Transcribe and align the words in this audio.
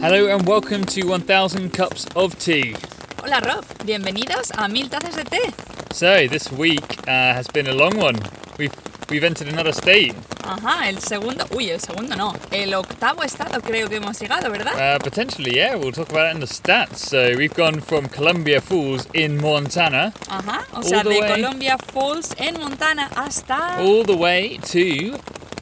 Hello 0.00 0.28
and 0.28 0.46
welcome 0.46 0.84
to 0.84 1.02
1000 1.06 1.70
Cups 1.72 2.06
of 2.16 2.38
Tea. 2.38 2.74
Hola 3.22 3.40
Rob, 3.40 3.64
bienvenidos 3.84 4.50
a 4.56 4.68
Mil 4.68 4.88
Tazas 4.88 5.16
de 5.16 5.24
Té. 5.24 5.92
So, 5.92 6.26
this 6.28 6.50
week 6.52 6.98
uh, 7.06 7.34
has 7.34 7.46
been 7.48 7.66
a 7.66 7.72
long 7.74 7.96
one. 7.96 8.16
We've, 8.58 8.72
we've 9.10 9.24
entered 9.24 9.48
another 9.48 9.72
state. 9.72 10.14
Ajá, 10.42 10.88
el 10.88 10.98
segundo, 11.00 11.44
uy, 11.54 11.70
el 11.70 11.80
segundo 11.80 12.16
no, 12.16 12.34
el 12.50 12.74
octavo 12.74 13.22
estado 13.22 13.60
creo 13.60 13.88
que 13.88 13.96
hemos 13.96 14.18
llegado, 14.20 14.50
¿verdad? 14.50 14.74
Uh, 14.74 14.98
potentially, 14.98 15.54
yeah, 15.56 15.74
we'll 15.76 15.92
talk 15.92 16.10
about 16.10 16.28
it 16.30 16.34
in 16.34 16.40
the 16.40 16.46
stats. 16.46 16.96
So, 16.96 17.36
we've 17.36 17.54
gone 17.54 17.80
from 17.80 18.06
Columbia 18.08 18.60
Falls 18.60 19.06
in 19.14 19.40
Montana 19.40 20.12
Ajá, 20.28 20.64
o 20.72 20.82
sea, 20.82 21.02
de 21.02 21.10
way- 21.10 21.42
Columbia 21.42 21.76
Falls 21.78 22.34
en 22.38 22.54
Montana 22.58 23.08
hasta... 23.16 23.78
all 23.78 24.04
the 24.04 24.16
way 24.16 24.58
to 24.64 25.18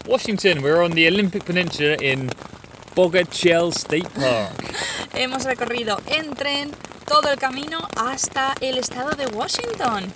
Washington. 0.06 0.62
We're 0.62 0.82
on 0.82 0.92
the 0.92 1.06
Olympic 1.09 1.45
Peninsula 1.45 1.96
in 2.00 2.30
Bogachel 3.02 3.69
State 3.70 4.09
Park. 4.11 4.75
Hemos 5.15 5.45
recorrido 5.45 6.01
en 6.07 6.34
tren 6.34 6.73
todo 7.07 7.30
el 7.30 7.38
camino 7.38 7.79
hasta 7.97 8.55
el 8.61 8.77
estado 8.77 9.11
de 9.11 9.27
Washington. 9.29 10.12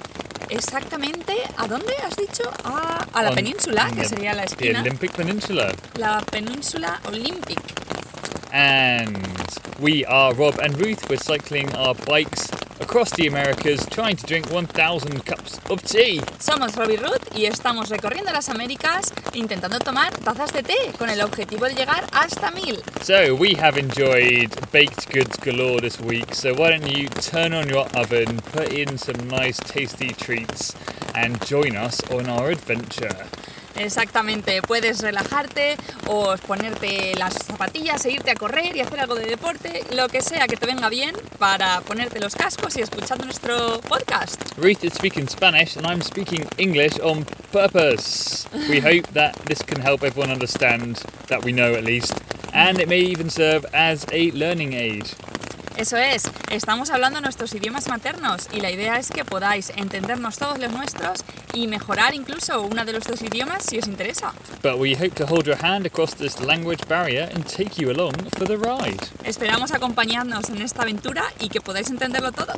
Exactamente, 0.48 1.32
¿a 1.58 1.68
dónde 1.68 1.94
has 2.04 2.16
dicho? 2.16 2.42
A, 2.64 3.06
a 3.12 3.22
la 3.22 3.28
On 3.28 3.36
península, 3.36 3.88
que 3.94 4.00
the- 4.02 4.08
sería 4.08 4.34
la 4.34 4.42
The 4.42 4.48
esquina. 4.48 4.80
Olympic 4.80 5.12
Peninsula. 5.12 5.72
La 5.94 6.20
península 6.22 7.00
Olympic. 7.06 7.60
And 8.52 9.16
we 9.78 10.04
are 10.04 10.34
Rob 10.34 10.58
and 10.60 10.76
Ruth. 10.76 11.08
We're 11.08 11.22
cycling 11.22 11.72
our 11.76 11.94
bikes 11.94 12.50
across 12.82 13.10
the 13.12 13.26
Americas 13.26 13.86
trying 13.86 14.16
to 14.16 14.26
drink 14.26 14.50
1000 14.50 15.24
cups 15.24 15.58
of 15.70 15.82
tea. 15.82 16.20
Somos 16.38 16.76
Robbie 16.76 16.96
Ruth 16.96 17.34
y 17.34 17.46
estamos 17.46 17.88
recorriendo 17.88 18.32
las 18.32 18.48
Américas 18.48 19.12
intentando 19.34 19.78
tomar 19.78 20.12
tazas 20.18 20.52
de 20.52 20.62
té 20.62 20.92
con 20.98 21.08
el 21.08 21.20
objetivo 21.20 21.66
de 21.66 21.74
llegar 21.74 22.04
hasta 22.12 22.50
mil. 22.50 22.82
So, 23.02 23.34
we 23.34 23.54
have 23.54 23.78
enjoyed 23.78 24.50
baked 24.72 25.10
goods 25.10 25.36
galore 25.38 25.80
this 25.80 26.00
week. 26.00 26.34
So, 26.34 26.54
why 26.54 26.70
don't 26.70 26.86
you 26.86 27.08
turn 27.08 27.54
on 27.54 27.68
your 27.68 27.86
oven, 27.96 28.40
put 28.52 28.72
in 28.72 28.98
some 28.98 29.28
nice 29.28 29.58
tasty 29.58 30.12
treats, 30.12 30.74
and 31.14 31.40
join 31.46 31.76
us 31.76 32.02
on 32.10 32.28
our 32.28 32.50
adventure? 32.50 33.26
Exactamente, 33.76 34.62
puedes 34.62 35.00
relajarte 35.00 35.76
o 36.06 36.34
ponerte 36.46 37.14
las 37.16 37.34
zapatillas 37.34 38.04
e 38.04 38.12
irte 38.12 38.30
a 38.30 38.34
correr 38.34 38.76
y 38.76 38.80
hacer 38.80 39.00
algo 39.00 39.14
de 39.14 39.26
deporte, 39.26 39.84
lo 39.94 40.08
que 40.08 40.20
sea 40.22 40.46
que 40.46 40.56
te 40.56 40.66
venga 40.66 40.88
bien 40.88 41.14
para 41.38 41.80
ponerte 41.82 42.20
los 42.20 42.34
cascos 42.34 42.76
y 42.76 42.80
escuchar 42.80 43.24
nuestro 43.24 43.80
podcast. 43.80 44.40
Ruth 44.56 44.84
is 44.84 44.94
speaking 44.94 45.28
Spanish 45.28 45.76
and 45.76 45.86
I'm 45.86 46.02
speaking 46.02 46.46
English 46.58 46.98
on 47.00 47.24
purpose. 47.52 48.46
We 48.68 48.80
hope 48.88 49.12
that 49.14 49.34
this 49.46 49.62
can 49.62 49.80
help 49.80 50.02
everyone 50.02 50.30
understand 50.30 51.02
that 51.28 51.44
we 51.44 51.52
know 51.52 51.74
at 51.74 51.84
least, 51.84 52.20
and 52.52 52.80
it 52.80 52.88
may 52.88 53.00
even 53.00 53.30
serve 53.30 53.64
as 53.72 54.06
a 54.12 54.30
learning 54.32 54.74
aid. 54.74 55.10
Eso 55.76 55.96
es, 55.96 56.24
estamos 56.50 56.90
hablando 56.90 57.20
nuestros 57.20 57.54
idiomas 57.54 57.88
maternos 57.88 58.48
y 58.52 58.60
la 58.60 58.70
idea 58.70 58.98
es 58.98 59.10
que 59.10 59.24
podáis 59.24 59.70
entendernos 59.76 60.38
todos 60.38 60.58
los 60.58 60.70
nuestros 60.70 61.24
y 61.54 61.66
mejorar 61.66 62.14
incluso 62.14 62.62
uno 62.62 62.84
de 62.84 62.92
los 62.92 63.04
dos 63.04 63.22
idiomas 63.22 63.64
si 63.64 63.78
os 63.78 63.86
interesa. 63.86 64.32
But 64.62 64.78
we 64.78 64.94
hope 64.94 65.14
to 65.16 65.26
hold 65.26 65.46
your 65.46 65.58
hand 65.62 65.86
across 65.86 66.14
this 66.14 66.40
language 66.40 66.86
barrier 66.88 67.30
and 67.34 67.46
take 67.46 67.80
you 67.80 67.90
along 67.90 68.12
for 68.36 68.46
the 68.46 68.56
ride. 68.56 69.00
Esperamos 69.24 69.72
acompañarnos 69.72 70.50
en 70.50 70.62
esta 70.62 70.82
aventura 70.82 71.24
y 71.40 71.48
que 71.48 71.60
podáis 71.60 71.90
entenderlo 71.90 72.32
todo. 72.32 72.52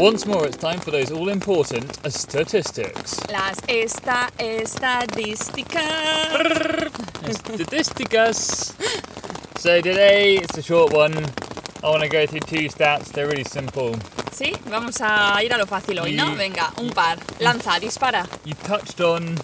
Once 0.00 0.24
more, 0.24 0.46
it's 0.46 0.56
time 0.56 0.80
for 0.80 0.90
those 0.90 1.12
all 1.12 1.28
important 1.28 1.84
statistics. 2.10 3.20
Las 3.30 3.60
esta 3.68 4.30
estadísticas. 4.38 6.90
Statistics. 7.34 8.74
So 9.58 9.82
today 9.82 10.36
it's 10.38 10.56
a 10.56 10.62
short 10.62 10.94
one. 10.94 11.12
I 11.84 11.90
want 11.90 12.02
to 12.02 12.08
go 12.08 12.24
through 12.26 12.40
two 12.40 12.70
stats. 12.70 13.12
They're 13.12 13.26
really 13.26 13.44
simple. 13.44 13.94
Sí, 14.32 14.54
vamos 14.70 15.02
a 15.02 15.38
ir 15.44 15.52
a 15.52 15.58
lo 15.58 15.66
fácil 15.66 16.00
hoy, 16.00 16.12
¿no? 16.12 16.34
Venga, 16.34 16.72
un 16.78 16.88
par. 16.92 17.18
Lanza, 17.38 17.78
dispara. 17.78 18.26
You 18.46 18.54
touched 18.54 19.02
on 19.02 19.36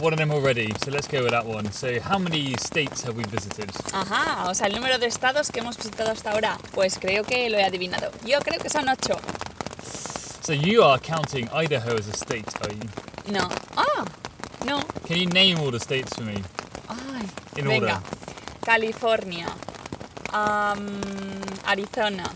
one 0.00 0.12
of 0.12 0.18
them 0.18 0.30
already, 0.30 0.74
so 0.84 0.90
let's 0.90 1.08
go 1.08 1.22
with 1.22 1.30
that 1.30 1.46
one. 1.46 1.72
So, 1.72 2.00
how 2.00 2.18
many 2.18 2.54
states 2.58 3.02
have 3.04 3.16
we 3.16 3.24
visited? 3.24 3.70
Ajá, 3.94 4.50
o 4.50 4.54
sea, 4.54 4.66
el 4.66 4.74
número 4.74 4.98
de 4.98 5.06
estados 5.06 5.50
que 5.50 5.60
hemos 5.60 5.78
visitado 5.78 6.10
hasta 6.10 6.32
ahora. 6.32 6.58
Pues 6.74 6.98
creo 6.98 7.24
que 7.24 7.48
lo 7.48 7.56
he 7.56 7.64
adivinado. 7.64 8.10
Yo 8.26 8.40
creo 8.40 8.60
que 8.60 8.68
son 8.68 8.90
ocho. 8.90 9.18
So, 10.44 10.52
you 10.52 10.82
are 10.82 10.98
counting 10.98 11.48
Idaho 11.48 11.94
as 11.94 12.06
a 12.06 12.12
state, 12.12 12.46
are 12.60 12.70
you? 12.70 13.32
No. 13.32 13.48
Ah, 13.78 14.04
no. 14.66 14.82
Can 15.06 15.16
you 15.16 15.26
name 15.28 15.58
all 15.58 15.70
the 15.70 15.80
states 15.80 16.14
for 16.14 16.22
me? 16.22 16.42
Ay, 16.86 17.26
In 17.56 17.64
venga. 17.64 17.94
order. 17.94 18.02
California, 18.62 19.50
am, 20.34 21.00
Arizona, 21.66 22.30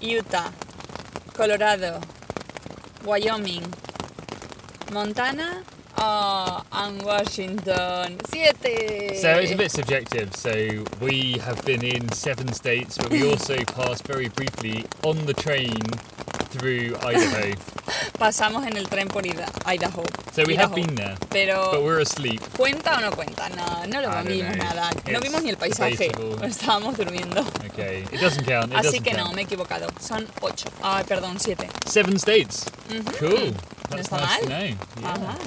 Utah, 0.00 0.50
Colorado, 1.32 2.00
Wyoming, 3.04 3.74
Montana 4.92 5.62
oh, 5.98 6.64
and 6.72 7.00
Washington. 7.04 8.18
Siete. 8.26 9.18
So 9.20 9.38
it's 9.38 9.52
a 9.52 9.56
bit 9.56 9.70
subjective. 9.70 10.34
So 10.34 10.84
we 11.00 11.38
have 11.38 11.64
been 11.64 11.84
in 11.84 12.10
seven 12.10 12.52
states, 12.52 12.98
but 12.98 13.08
we 13.10 13.24
also 13.30 13.56
passed 13.66 14.04
very 14.04 14.28
briefly 14.30 14.84
on 15.04 15.26
the 15.26 15.34
train 15.34 15.78
through 16.50 16.96
Idaho. 17.02 17.54
Pasamos 18.18 18.66
en 18.66 18.76
el 18.76 18.86
tren 18.88 19.08
por 19.08 19.22
Ida- 19.22 19.50
Idaho. 19.66 20.04
So 20.32 20.42
we 20.46 20.54
have 20.56 20.74
been 20.74 20.94
there, 20.94 21.16
Pero 21.30 21.70
but 21.72 21.82
we're 21.82 22.00
asleep. 22.00 22.40
¿cuenta 22.56 22.96
o 22.98 23.00
no 23.00 23.10
cuenta? 23.12 23.48
No, 23.50 23.84
no 23.86 24.00
lo 24.00 24.10
vimos 24.24 24.56
nada. 24.56 24.90
No 25.06 25.18
It's 25.18 25.22
vimos 25.22 25.42
ni 25.42 25.50
el 25.50 25.56
paisaje. 25.56 25.96
debatable. 26.08 26.46
Estábamos 26.46 26.96
durmiendo. 26.96 27.40
Okay, 27.72 28.04
it 28.12 28.20
doesn't 28.20 28.44
count. 28.46 28.72
It 28.72 28.78
Así 28.78 28.98
doesn't 28.98 29.04
que 29.04 29.14
no, 29.14 29.32
me 29.32 29.42
he 29.42 29.44
equivocado. 29.44 29.88
Son 30.00 30.26
ocho. 30.42 30.68
Ay, 30.82 31.04
perdón, 31.04 31.38
siete. 31.40 31.68
Seven 31.86 32.18
states. 32.18 32.66
Cool. 33.18 33.52
That's 33.88 34.08
está 34.08 34.20
nice 34.20 34.40
to 34.40 34.46
know. 34.48 34.58
Yeah. 35.00 35.14
Ajá. 35.14 35.38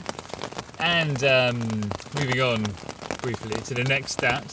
And 0.80 1.24
um, 1.24 1.90
moving 2.20 2.42
on 2.42 2.64
briefly 3.22 3.56
to 3.68 3.74
the 3.74 3.84
next 3.86 4.14
stat. 4.14 4.44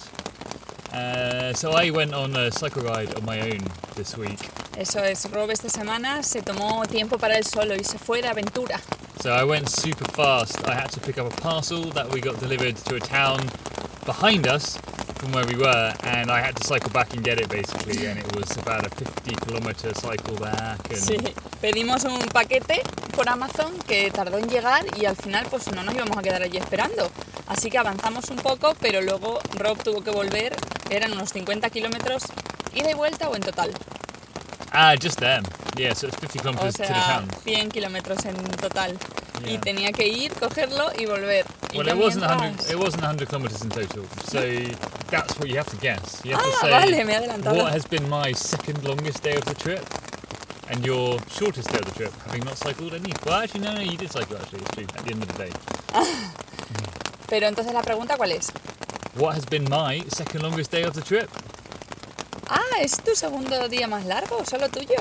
Uh, 0.93 1.53
so 1.55 1.73
I 1.73 1.91
went 1.91 2.13
on 2.15 2.35
a 2.37 2.51
cycle 2.51 2.83
ride 2.83 3.15
on 3.17 3.25
my 3.25 3.41
own 3.41 3.61
this 3.97 4.17
week. 4.17 4.39
Eso 4.81 5.05
es, 5.05 5.31
Rob 5.31 5.51
esta 5.51 5.69
semana 5.69 6.23
se 6.23 6.41
tomó 6.41 6.87
tiempo 6.87 7.19
para 7.19 7.37
él 7.37 7.45
solo 7.45 7.75
y 7.75 7.85
se 7.85 7.99
fue 7.99 8.23
de 8.23 8.29
aventura. 8.29 8.81
So 9.23 9.29
I 9.29 9.45
went 9.45 9.69
super 9.69 10.11
fast. 10.15 10.59
I 10.67 10.73
had 10.73 10.89
to 10.93 11.01
pick 11.01 11.19
up 11.19 11.27
a 11.27 11.37
parcel 11.43 11.93
that 11.93 12.11
we 12.11 12.23
got 12.23 12.41
delivered 12.41 12.77
to 12.87 12.97
a 12.97 12.99
town 12.99 13.41
behind 14.07 14.47
us 14.47 14.79
from 15.17 15.33
where 15.33 15.45
we 15.45 15.55
were, 15.55 15.93
and 16.05 16.31
I 16.31 16.41
had 16.41 16.57
to 16.57 16.67
cycle 16.67 16.91
back 16.95 17.13
and 17.13 17.23
get 17.23 17.39
it 17.39 17.51
basically. 17.51 18.07
And 18.07 18.19
it 18.19 18.35
was 18.35 18.57
about 18.57 18.87
a 18.87 18.89
50 18.89 19.35
kilometer 19.45 19.93
cycle 19.95 20.37
back. 20.37 20.81
And 20.89 20.99
Sí, 20.99 21.19
pedimos 21.61 22.05
un 22.05 22.19
paquete 22.33 22.81
por 23.15 23.29
Amazon 23.29 23.75
que 23.87 24.11
tardó 24.11 24.39
en 24.39 24.49
llegar 24.49 24.87
y 24.99 25.05
al 25.05 25.17
final 25.17 25.45
pues 25.51 25.71
no 25.73 25.83
nos 25.83 25.95
íbamos 25.95 26.17
a 26.17 26.23
quedar 26.23 26.43
allí 26.43 26.57
esperando. 26.57 27.11
Así 27.49 27.69
que 27.69 27.77
avanzamos 27.77 28.31
un 28.31 28.39
poco, 28.39 28.75
pero 28.81 29.03
luego 29.03 29.41
Rob 29.59 29.77
tuvo 29.83 30.03
que 30.03 30.11
volver, 30.11 30.57
eran 30.89 31.13
unos 31.13 31.35
50 31.35 31.69
kilómetros 31.69 32.23
ida 32.73 32.91
y 32.91 32.95
vuelta 32.95 33.29
o 33.29 33.37
en 33.37 33.43
total. 33.43 33.75
Ah, 34.73 34.95
just 34.97 35.19
them. 35.21 35.43
Yeah, 35.77 35.95
so 35.95 36.07
it's 36.09 36.17
50 36.17 36.39
kilometers 36.39 36.75
to 36.75 36.83
the 36.83 36.89
sea, 36.89 36.95
town. 36.95 37.29
100 37.45 37.73
kilómetros 37.73 38.25
en 38.27 38.37
total. 38.57 38.97
Y 39.45 39.53
Yeah. 39.53 39.61
tenía 39.61 39.93
que 39.93 40.07
ir, 40.07 40.33
cogerlo 40.35 40.91
y 40.99 41.07
volver. 41.07 41.45
Y 41.73 41.79
Well, 41.79 41.87
yo 41.89 41.95
it 41.95 41.99
wasn't 42.01 42.25
100. 42.27 42.71
It 42.71 42.77
wasn't 42.79 43.03
100 43.03 43.29
kilometers 43.29 43.63
in 43.63 43.71
total. 43.71 44.05
So 44.31 44.41
that's 45.11 45.39
what 45.39 45.49
you 45.49 45.57
have 45.57 45.71
to 45.71 45.77
guess. 45.79 46.21
You 46.25 46.33
have 46.37 46.43
Ah, 46.45 46.51
to 46.51 46.61
say 46.61 46.71
vale, 46.71 47.05
me 47.05 47.13
he 47.13 47.17
adelantado. 47.19 47.57
what 47.57 47.73
has 47.73 47.87
been 47.87 48.09
my 48.09 48.33
second 48.35 48.85
longest 48.85 49.23
day 49.23 49.35
of 49.37 49.45
the 49.47 49.55
trip, 49.55 49.83
and 50.69 50.85
your 50.85 51.19
shortest 51.31 51.69
day 51.73 51.79
of 51.79 51.87
the 51.87 51.93
trip, 51.97 52.13
having 52.27 52.45
not 52.45 52.57
cycled 52.59 52.93
any. 52.95 53.13
Well, 53.25 53.41
actually, 53.43 53.63
no, 53.65 53.73
no, 53.75 53.81
you 53.81 53.97
did 53.97 54.13
cycle. 54.13 54.37
Actually, 54.37 54.61
it's 54.63 54.71
true. 54.75 54.87
At 54.95 55.05
the 55.05 55.11
end 55.13 55.23
of 55.23 55.29
the 55.33 55.45
day, 55.45 55.51
Pero 57.29 57.47
entonces 57.47 57.73
la 57.73 57.83
pregunta 57.83 58.17
¿cuál 58.17 58.33
es? 58.33 58.53
what 59.17 59.35
has 59.35 59.45
been 59.45 59.65
my 59.69 60.03
second 60.09 60.43
longest 60.43 60.71
day 60.71 60.83
of 60.85 60.95
the 60.95 61.01
trip? 61.03 61.29
Ah, 62.81 62.83
¿es 62.83 63.01
tu 63.03 63.15
segundo 63.15 63.69
día 63.69 63.87
más 63.87 64.07
largo 64.07 64.43
solo 64.47 64.71
tuyo? 64.71 64.97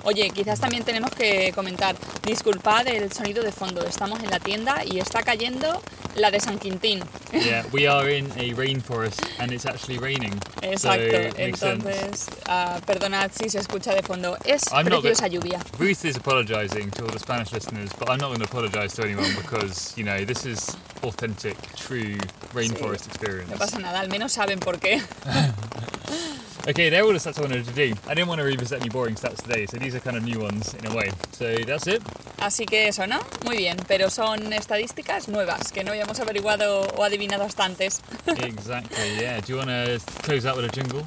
Oye, 0.04 0.30
quizás 0.30 0.60
también 0.60 0.84
tenemos 0.84 1.12
que 1.12 1.52
comentar, 1.54 1.96
disculpad 2.26 2.88
el 2.88 3.12
sonido 3.12 3.44
de 3.44 3.52
fondo, 3.52 3.86
estamos 3.86 4.22
en 4.24 4.30
la 4.30 4.40
tienda 4.40 4.84
y 4.86 5.00
está 5.00 5.24
cayendo 5.24 5.82
la 6.16 6.32
de 6.32 6.40
San 6.40 6.58
Quintín. 6.58 7.04
Yeah, 7.34 7.66
we 7.74 7.88
are 7.88 8.10
in 8.10 8.32
a 8.38 8.54
rainforest 8.56 9.20
and 9.40 9.52
it's 9.52 9.66
actually 9.66 10.00
raining. 10.00 10.34
So 10.62 10.68
Exacto, 10.72 11.12
sense. 11.12 11.36
entonces, 11.38 12.28
ah, 12.48 12.80
perdonad 12.86 13.32
si 13.32 13.50
se 13.50 13.60
escucha 13.60 13.94
de 13.94 14.02
fondo, 14.04 14.38
es 14.46 14.64
I'm 14.72 14.86
preciosa 14.86 15.28
lluvia. 15.28 15.60
Ruth 15.78 16.06
is 16.06 16.16
apologising 16.16 16.90
to 16.92 17.04
all 17.04 17.12
the 17.12 17.20
Spanish 17.20 17.52
listeners, 17.52 17.92
but 18.00 18.10
I'm 18.10 18.20
not 18.20 18.30
going 18.30 18.40
to 18.40 18.46
apologise 18.46 18.94
to 18.96 19.04
anyone 19.04 19.30
because, 19.36 19.94
you 19.98 20.04
know, 20.06 20.24
this 20.26 20.46
is 20.46 20.76
authentic, 21.04 21.58
true 21.76 22.18
rainforest 22.54 23.08
experience. 23.08 23.52
No 23.52 23.58
pasa 23.58 23.80
nada, 23.80 24.00
al 24.00 24.08
menos 24.10 24.32
saben 24.32 24.60
por 24.60 24.78
qué. 24.80 25.02
Okay, 26.68 26.90
they're 26.90 27.04
all 27.04 27.14
the 27.14 27.18
stats 27.18 27.40
I 27.40 27.44
wanted 27.44 27.64
to 27.64 27.72
do. 27.72 27.94
I 28.08 28.14
didn't 28.14 28.28
want 28.28 28.40
to 28.40 28.44
revisit 28.44 28.82
any 28.82 28.90
boring 28.90 29.16
stats 29.16 29.42
today, 29.42 29.66
so 29.68 29.78
these 29.78 29.96
are 29.96 30.02
kind 30.02 30.18
of 30.18 30.24
new 30.26 30.38
ones 30.38 30.74
in 30.74 30.86
a 30.88 30.94
way. 30.94 31.10
So 31.32 31.56
that's 31.66 31.88
it. 31.88 32.04
Así 32.40 32.66
que 32.66 32.90
eso, 32.90 33.08
¿no? 33.08 33.22
Muy 33.46 33.56
bien, 33.56 33.78
pero 33.88 34.10
son 34.10 34.52
estadísticas 34.52 35.30
nuevas 35.30 35.72
que 35.72 35.86
no 35.86 35.92
habíamos 35.92 36.20
averiguado 36.20 36.82
o 36.98 37.04
adivinado 37.06 37.46
hasta 37.46 37.64
antes. 37.64 38.02
exactly, 38.28 39.16
yeah. 39.18 39.40
Do 39.40 39.54
you 39.54 39.60
want 39.60 39.70
to 39.70 40.02
close 40.24 40.46
out 40.46 40.58
with 40.58 40.66
a 40.66 40.70
jingle? 40.70 41.06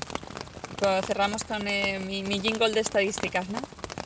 Pues 0.78 1.04
cerramos 1.04 1.44
con 1.44 1.68
eh, 1.68 1.98
mi, 1.98 2.22
mi 2.22 2.40
jingle 2.40 2.72
de 2.72 2.80
estadísticas, 2.80 3.50
¿no? 3.50 3.60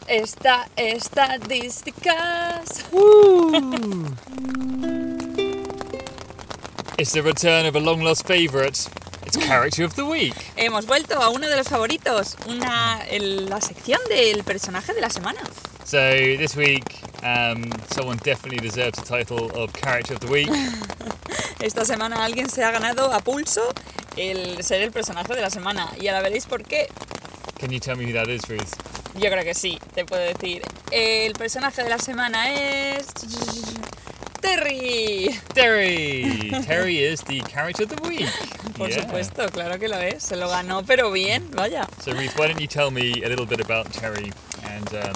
Esta, 0.08 0.68
estadísticas. 0.74 2.84
It's 6.98 7.12
the 7.12 7.22
return 7.22 7.66
of 7.66 7.76
a 7.76 7.80
long 7.80 8.02
lost 8.02 8.26
favourite. 8.26 8.88
It's 9.34 9.46
Character 9.46 9.84
of 9.84 9.94
the 9.96 10.04
Week. 10.04 10.32
Hemos 10.56 10.86
vuelto 10.86 11.20
a 11.20 11.28
uno 11.30 11.48
de 11.48 11.56
los 11.56 11.66
favoritos, 11.68 12.36
una, 12.46 13.00
el- 13.10 13.48
la 13.50 13.60
sección 13.60 14.00
del 14.08 14.44
personaje 14.44 14.94
de 14.94 15.00
la 15.00 15.10
semana. 15.10 15.40
So 15.84 15.98
this 16.38 16.54
week, 16.56 16.84
um, 17.24 17.68
someone 17.92 18.16
definitely 18.22 18.58
deserves 18.60 18.96
the 18.96 19.04
title 19.04 19.50
of 19.60 19.72
Character 19.72 20.14
of 20.14 20.20
the 20.20 20.28
Week. 20.28 20.48
Esta 21.60 21.84
semana 21.84 22.24
alguien 22.24 22.48
se 22.48 22.62
ha 22.62 22.70
ganado 22.70 23.12
a 23.12 23.18
pulso 23.20 23.62
el 24.16 24.62
ser 24.62 24.82
el 24.82 24.92
personaje 24.92 25.34
de 25.34 25.40
la 25.40 25.50
semana 25.50 25.90
y 26.00 26.06
ahora 26.06 26.22
veréis 26.22 26.46
por 26.46 26.62
qué. 26.62 26.86
Can 27.58 27.70
you 27.70 27.80
tell 27.80 27.96
me 27.96 28.04
who 28.06 28.12
that 28.12 28.28
is, 28.28 28.42
Ruth? 28.48 28.72
Yo 29.16 29.30
creo 29.30 29.42
que 29.42 29.54
sí, 29.54 29.80
te 29.94 30.04
puedo 30.04 30.22
decir. 30.22 30.62
El 30.92 31.32
personaje 31.32 31.82
de 31.82 31.88
la 31.88 31.98
semana 31.98 32.52
es... 32.52 33.06
Terry. 34.48 35.30
Terry! 35.54 36.50
Terry 36.64 36.98
is 36.98 37.22
the 37.22 37.40
Character 37.40 37.84
of 37.84 37.88
the 37.96 38.02
Week. 38.08 38.28
Por 38.76 38.88
Yeah. 38.90 39.00
supuesto, 39.02 39.48
claro 39.50 39.78
que 39.78 39.88
lo 39.88 39.96
es. 39.98 40.22
Se 40.22 40.36
lo 40.36 40.48
ganó, 40.48 40.82
pero 40.84 41.10
bien, 41.10 41.50
vaya. 41.52 41.88
So 42.04 42.12
Ruth, 42.12 42.36
why 42.38 42.48
don't 42.48 42.60
you 42.60 42.66
tell 42.66 42.90
me 42.90 43.22
a 43.24 43.28
little 43.28 43.46
bit 43.46 43.60
about 43.60 43.90
Terry 43.92 44.32
and 44.64 44.88
um, 44.94 45.14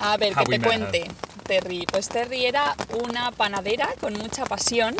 A 0.00 0.16
ver, 0.16 0.32
How 0.34 0.44
que 0.44 0.50
we 0.52 0.58
te 0.58 0.66
cuente. 0.66 1.10
Terry. 1.44 1.84
Pues 1.90 2.08
Terry 2.08 2.46
era 2.46 2.74
una 3.04 3.32
panadera 3.32 3.88
con 4.00 4.14
mucha 4.14 4.44
pasión 4.46 4.96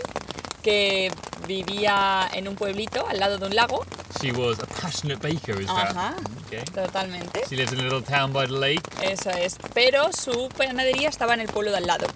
que 0.63 1.11
vivía 1.47 2.29
en 2.35 2.49
un 2.49 2.57
pueblito 2.57 3.07
al 3.09 3.19
lado 3.19 3.39
de 3.39 3.47
un 3.47 3.55
lago. 3.55 3.87
she 4.21 4.31
was 4.33 4.59
a 4.59 4.67
passionate 4.67 5.21
baker, 5.23 5.59
is 5.59 5.67
that? 5.69 5.95
Ajá. 5.97 6.15
Okay. 6.47 6.63
Totalmente. 6.75 7.45
She 7.49 7.57
lives 7.57 7.73
in 7.73 7.79
a 7.81 7.83
little 7.85 8.03
town 8.03 8.33
by 8.33 8.45
the 8.47 8.53
lake. 8.53 8.83
Eso 9.03 9.31
es. 9.31 9.57
Pero 9.73 10.13
su 10.13 10.49
panadería 10.51 11.09
estaba 11.09 11.33
en 11.35 11.41
el 11.41 11.47
pueblo 11.49 11.71
de 11.71 11.79
al 11.79 11.87
lado, 11.87 12.07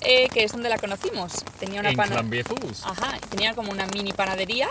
eh, 0.00 0.28
que 0.32 0.44
es 0.44 0.52
donde 0.52 0.68
la 0.68 0.78
conocimos. 0.78 1.44
Tenía 1.58 1.80
una 1.80 1.90
in 1.90 1.96
pana- 1.96 2.16
Columbia 2.16 2.44
Falls. 2.44 2.82
Ajá, 2.84 3.18
tenía 3.30 3.54
como 3.54 3.70
una 3.72 3.86
mini 3.86 4.12
panadería 4.12 4.68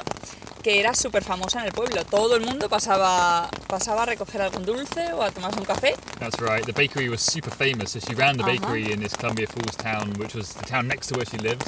que 0.64 0.80
era 0.82 0.94
súper 0.94 1.24
famosa 1.24 1.60
en 1.62 1.68
el 1.68 1.72
pueblo. 1.72 2.04
Todo 2.06 2.36
el 2.36 2.42
mundo 2.42 2.68
pasaba, 2.68 3.50
pasaba 3.68 4.04
a 4.04 4.06
recoger 4.06 4.42
algún 4.42 4.66
dulce 4.66 5.14
o 5.14 5.22
a 5.24 5.32
tomarse 5.32 5.60
un 5.60 5.66
café. 5.66 5.96
That's 6.20 6.40
right. 6.42 6.66
The 6.66 6.74
bakery 6.74 7.08
was 7.10 7.22
super 7.22 7.52
famous, 7.54 7.92
so 7.92 8.00
she 8.00 8.14
ran 8.16 8.36
the 8.38 8.44
bakery 8.44 8.92
in 8.92 9.00
this 9.00 9.16
Columbia 9.16 9.48
Falls 9.48 9.78
town, 9.78 10.14
which 10.20 10.34
was 10.36 10.54
the 10.56 10.66
town 10.66 10.88
next 10.88 11.08
to 11.10 11.16
where 11.16 11.26
she 11.26 11.38
lived, 11.38 11.68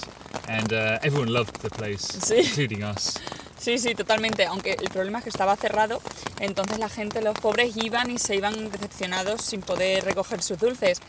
and 0.49 0.73
uh, 0.73 0.99
everyone 1.01 1.31
loved 1.31 1.61
the 1.61 1.69
place, 1.69 2.01
Sí. 2.21 2.39
including 2.39 2.83
us. 2.83 3.13
Sí, 3.57 3.77
sí, 3.77 3.93
totalmente. 3.93 4.45
Aunque 4.45 4.73
el 4.81 4.89
problema 4.89 5.19
es 5.19 5.25
que 5.25 5.29
estaba 5.29 5.55
cerrado, 5.57 6.01
entonces 6.39 6.79
la 6.79 6.87
gente, 6.89 7.21
los 7.21 7.37
pobres, 7.39 7.75
iban 7.77 8.09
y 8.09 8.17
se 8.17 8.35
iban 8.35 8.71
decepcionados 8.71 9.41
sin 9.41 9.61
poder 9.61 10.03
recoger 10.05 10.41
sus 10.41 10.57
dulces. 10.57 10.99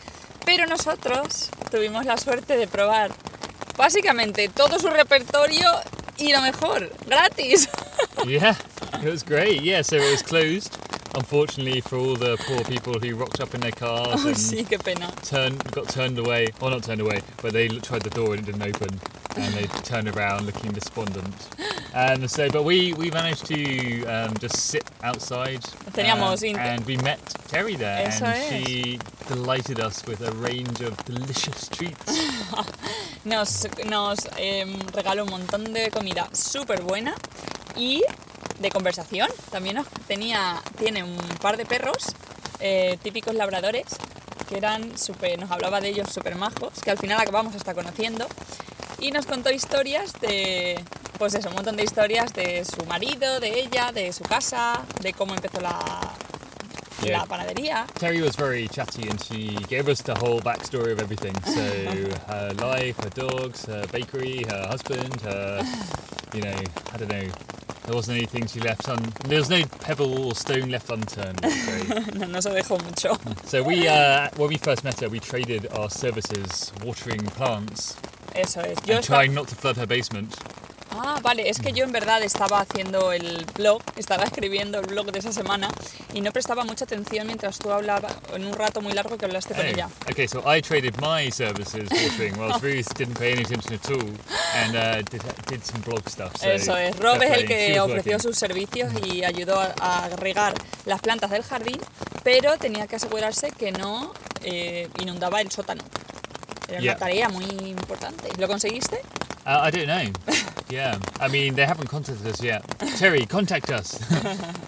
Pero 0.45 0.67
nosotros 0.67 1.51
tuvimos 1.71 2.05
la 2.05 2.17
suerte 2.17 2.57
de 2.57 2.67
probar 2.67 3.13
básicamente 3.77 4.49
todo 4.49 4.79
su 4.79 4.89
repertorio 4.89 5.69
y 6.19 6.33
lo 6.33 6.41
mejor, 6.43 6.91
gratis. 7.07 7.69
yeah, 8.27 8.55
it 9.03 9.11
was 9.11 9.23
great. 9.23 9.63
Yeah, 9.63 9.83
so 9.83 9.97
it 9.97 10.11
was 10.11 10.23
closed, 10.23 10.77
unfortunately, 11.15 11.81
for 11.81 11.97
all 11.97 12.15
the 12.17 12.37
poor 12.47 12.63
people 12.65 12.95
who 12.99 13.15
rocked 13.17 13.41
up 13.41 13.55
in 13.55 13.61
their 13.61 13.73
cars 13.73 14.25
Ay, 14.25 14.29
and 14.29 14.37
sí, 14.37 14.65
qué 14.69 14.79
pena. 14.83 15.11
turned, 15.23 15.63
got 15.73 15.89
turned 15.89 16.19
away. 16.19 16.49
Well, 16.61 16.71
not 16.73 16.83
turned 16.83 17.01
away, 17.01 17.23
but 17.43 17.53
they 17.53 17.69
tried 17.69 18.03
the 18.03 18.11
door 18.11 18.35
and 18.35 18.41
it 18.41 18.53
didn't 18.53 18.63
open, 18.63 19.01
and 19.37 19.55
they 19.55 19.67
turned 19.83 20.09
around 20.09 20.47
looking 20.47 20.73
despondent. 20.73 21.35
Um, 21.93 22.29
so, 22.29 22.49
but 22.51 22.65
we 22.65 22.93
we 22.95 23.11
managed 23.11 23.47
to 23.47 24.05
um, 24.07 24.37
just 24.39 24.57
sit 24.57 24.85
outside, 25.03 25.61
Teníamos 25.93 26.43
um, 26.49 26.59
and 26.59 26.85
we 26.87 26.97
met 26.99 27.19
Terry 27.49 27.75
there, 27.75 28.07
Eso 28.07 28.27
and 28.27 28.35
es. 28.35 28.49
she 28.49 28.99
delighted 29.27 29.81
us 29.81 30.05
with 30.07 30.21
a 30.21 30.31
range 30.33 30.81
of 30.83 30.97
delicious 31.05 31.69
treats. 31.69 32.15
Nos, 33.25 33.69
nos 33.85 34.19
em, 34.39 34.79
regaló 34.95 35.25
un 35.25 35.31
montón 35.31 35.75
de 35.75 35.91
comida 35.91 36.27
súper 36.33 36.81
buena 36.81 37.15
y 37.77 38.03
de 38.61 38.71
conversación. 38.71 39.29
También 39.51 39.77
nos 39.77 39.89
tenía, 40.09 40.63
tiene 40.79 41.03
un 41.05 41.19
par 41.43 41.59
de 41.59 41.67
perros 41.67 42.15
eh, 42.61 42.97
típicos 43.03 43.35
labradores 43.35 43.85
que 44.49 44.57
eran 44.57 44.97
súper, 44.99 45.39
nos 45.39 45.51
hablaba 45.51 45.83
de 45.83 45.91
ellos 45.91 46.09
súper 46.11 46.35
majos, 46.37 46.81
que 46.83 46.91
al 46.91 46.99
final 46.99 47.21
acabamos 47.21 47.55
hasta 47.55 47.75
conociendo. 47.75 48.27
Y 48.99 49.11
nos 49.13 49.27
contó 49.27 49.51
historias 49.51 50.13
de, 50.21 50.83
pues 51.21 51.35
eso, 51.35 51.51
un 51.51 51.55
montón 51.55 51.77
de 51.77 51.85
historias 51.85 52.33
de 52.33 52.65
su 52.65 52.83
marido, 52.87 53.41
de 53.41 53.61
ella, 53.61 53.93
de 53.93 54.11
su 54.11 54.25
casa, 54.25 54.81
de 55.03 55.13
cómo 55.13 55.35
empezó 55.35 55.61
la, 55.61 55.79
Yeah. 57.03 57.19
la 57.21 57.27
panadería. 57.27 57.87
Terry 57.99 58.21
was 58.23 58.37
very 58.37 58.69
chatty, 58.69 59.09
and 59.09 59.19
she 59.23 59.57
gave 59.69 59.89
us 59.89 60.03
the 60.03 60.15
whole 60.15 60.41
backstory 60.41 60.93
of 60.93 61.01
everything. 61.01 61.35
So 61.45 61.61
her 62.33 62.53
life, 62.59 62.97
her 63.03 63.11
dogs, 63.11 63.65
her 63.67 63.87
bakery, 63.93 64.45
her 64.49 64.67
husband, 64.69 65.21
her, 65.23 65.63
you 66.35 66.41
know, 66.43 66.57
I 66.93 66.97
don't 66.99 67.09
know. 67.11 67.29
There 67.87 67.95
wasn't 67.95 68.19
anything 68.19 68.47
she 68.47 68.61
left 68.61 68.89
un. 68.89 69.01
There 69.25 69.39
was 69.39 69.49
no 69.51 69.63
pebble 69.81 70.27
or 70.27 70.35
stone 70.35 70.69
left 70.71 70.91
unturned. 70.91 71.41
let's. 71.43 72.15
No, 72.15 72.27
no 72.27 72.41
se 72.41 72.51
dejó 72.51 72.79
mucho. 72.83 73.17
So 73.47 73.63
we, 73.63 73.89
uh, 73.89 74.29
when 74.37 74.49
we 74.51 74.57
first 74.59 74.85
met 74.85 75.01
her, 75.01 75.09
we 75.09 75.21
traded 75.21 75.69
our 75.73 75.89
services 75.91 76.71
watering 76.85 77.25
plants 77.37 77.97
Eso 78.35 78.61
es. 78.61 78.79
Yo 78.87 78.97
and 78.97 79.05
trying 79.05 79.35
not 79.35 79.49
to 79.49 79.55
flood 79.55 79.77
her 79.77 79.87
basement. 79.87 80.37
Ah, 80.93 81.19
vale, 81.23 81.49
es 81.49 81.61
que 81.61 81.73
yo 81.73 81.85
en 81.85 81.93
verdad 81.93 82.23
estaba 82.23 82.61
haciendo 82.61 83.13
el 83.13 83.47
blog, 83.55 83.81
estaba 83.97 84.25
escribiendo 84.25 84.81
el 84.81 84.87
blog 84.87 85.13
de 85.13 85.21
esa 85.21 85.33
semana 85.33 85.69
y 86.13 86.21
no 86.21 86.33
prestaba 86.33 86.65
mucha 86.65 86.85
atención 86.85 87.27
mientras 87.27 87.59
tú 87.59 87.71
hablabas, 87.71 88.13
en 88.35 88.45
un 88.45 88.53
rato 88.53 88.81
muy 88.81 88.93
largo 88.93 89.17
que 89.17 89.25
hablaste 89.25 89.55
con 89.55 89.65
ella. 89.67 89.89
Okay, 90.11 90.27
so 90.27 90.43
I 90.47 90.61
traded 90.61 90.95
my 91.01 91.31
services 91.31 91.89
watering, 91.91 92.37
whilst 92.39 92.63
Ruth 92.63 92.93
didn't 92.99 93.19
pay 93.19 93.33
any 93.33 93.43
attention 93.43 93.75
at 93.75 93.91
all 93.91 94.09
and 94.57 94.77
uh, 94.77 95.03
did, 95.11 95.23
did 95.49 95.65
some 95.65 95.81
blog 95.83 96.07
stuff. 96.09 96.37
So 96.37 96.49
Eso 96.51 96.77
es, 96.77 96.97
Rob 96.99 97.23
es 97.23 97.31
el 97.39 97.47
que 97.47 97.79
ofreció 97.81 98.13
working. 98.15 98.21
sus 98.21 98.37
servicios 98.37 98.93
y 99.07 99.23
ayudó 99.25 99.61
a, 99.61 99.73
a 99.81 100.09
regar 100.17 100.55
las 100.87 101.01
plantas 101.01 101.31
del 101.31 101.45
jardín, 101.45 101.79
pero 102.25 102.59
tenía 102.59 102.87
que 102.89 102.97
asegurarse 102.97 103.53
que 103.53 103.71
no 103.73 104.13
eh, 104.43 104.89
inundaba 105.01 105.41
el 105.41 105.51
sótano. 105.51 105.83
Era 106.69 106.81
Yeah. 106.81 106.93
una 106.93 106.99
tarea 107.01 107.29
muy 107.29 107.45
importante. 107.69 108.29
¿Lo 108.39 108.47
conseguiste? 108.47 109.01
Uh, 109.47 109.67
I 109.67 109.71
don't 109.73 109.87
know. 109.87 110.13
yeah, 110.71 110.99
I 111.21 111.29
mean 111.29 111.55
they 111.55 111.67
haven't 111.67 111.89
contacted 111.89 112.27
us 112.27 112.43
yet. 112.43 112.67
Terry, 112.97 113.27
contact 113.27 113.71
us. 113.71 114.01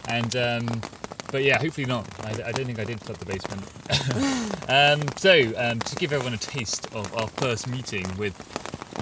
and 0.08 0.36
um, 0.36 0.82
but 1.30 1.42
yeah, 1.44 1.58
hopefully 1.58 1.86
not. 1.86 2.06
I, 2.24 2.48
I 2.48 2.52
don't 2.52 2.66
think 2.66 2.78
I 2.78 2.84
did 2.84 3.00
flood 3.00 3.18
the 3.18 3.26
basement. 3.26 3.62
um, 4.68 5.08
so 5.16 5.52
um, 5.56 5.80
to 5.80 5.96
give 5.96 6.12
everyone 6.12 6.34
a 6.34 6.38
taste 6.38 6.86
of 6.94 7.14
our 7.16 7.28
first 7.28 7.68
meeting 7.68 8.06
with 8.18 8.36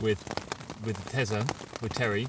with 0.00 0.23
with 0.85 1.04
Tessa, 1.11 1.45
with 1.83 1.92
Terry, 1.92 2.28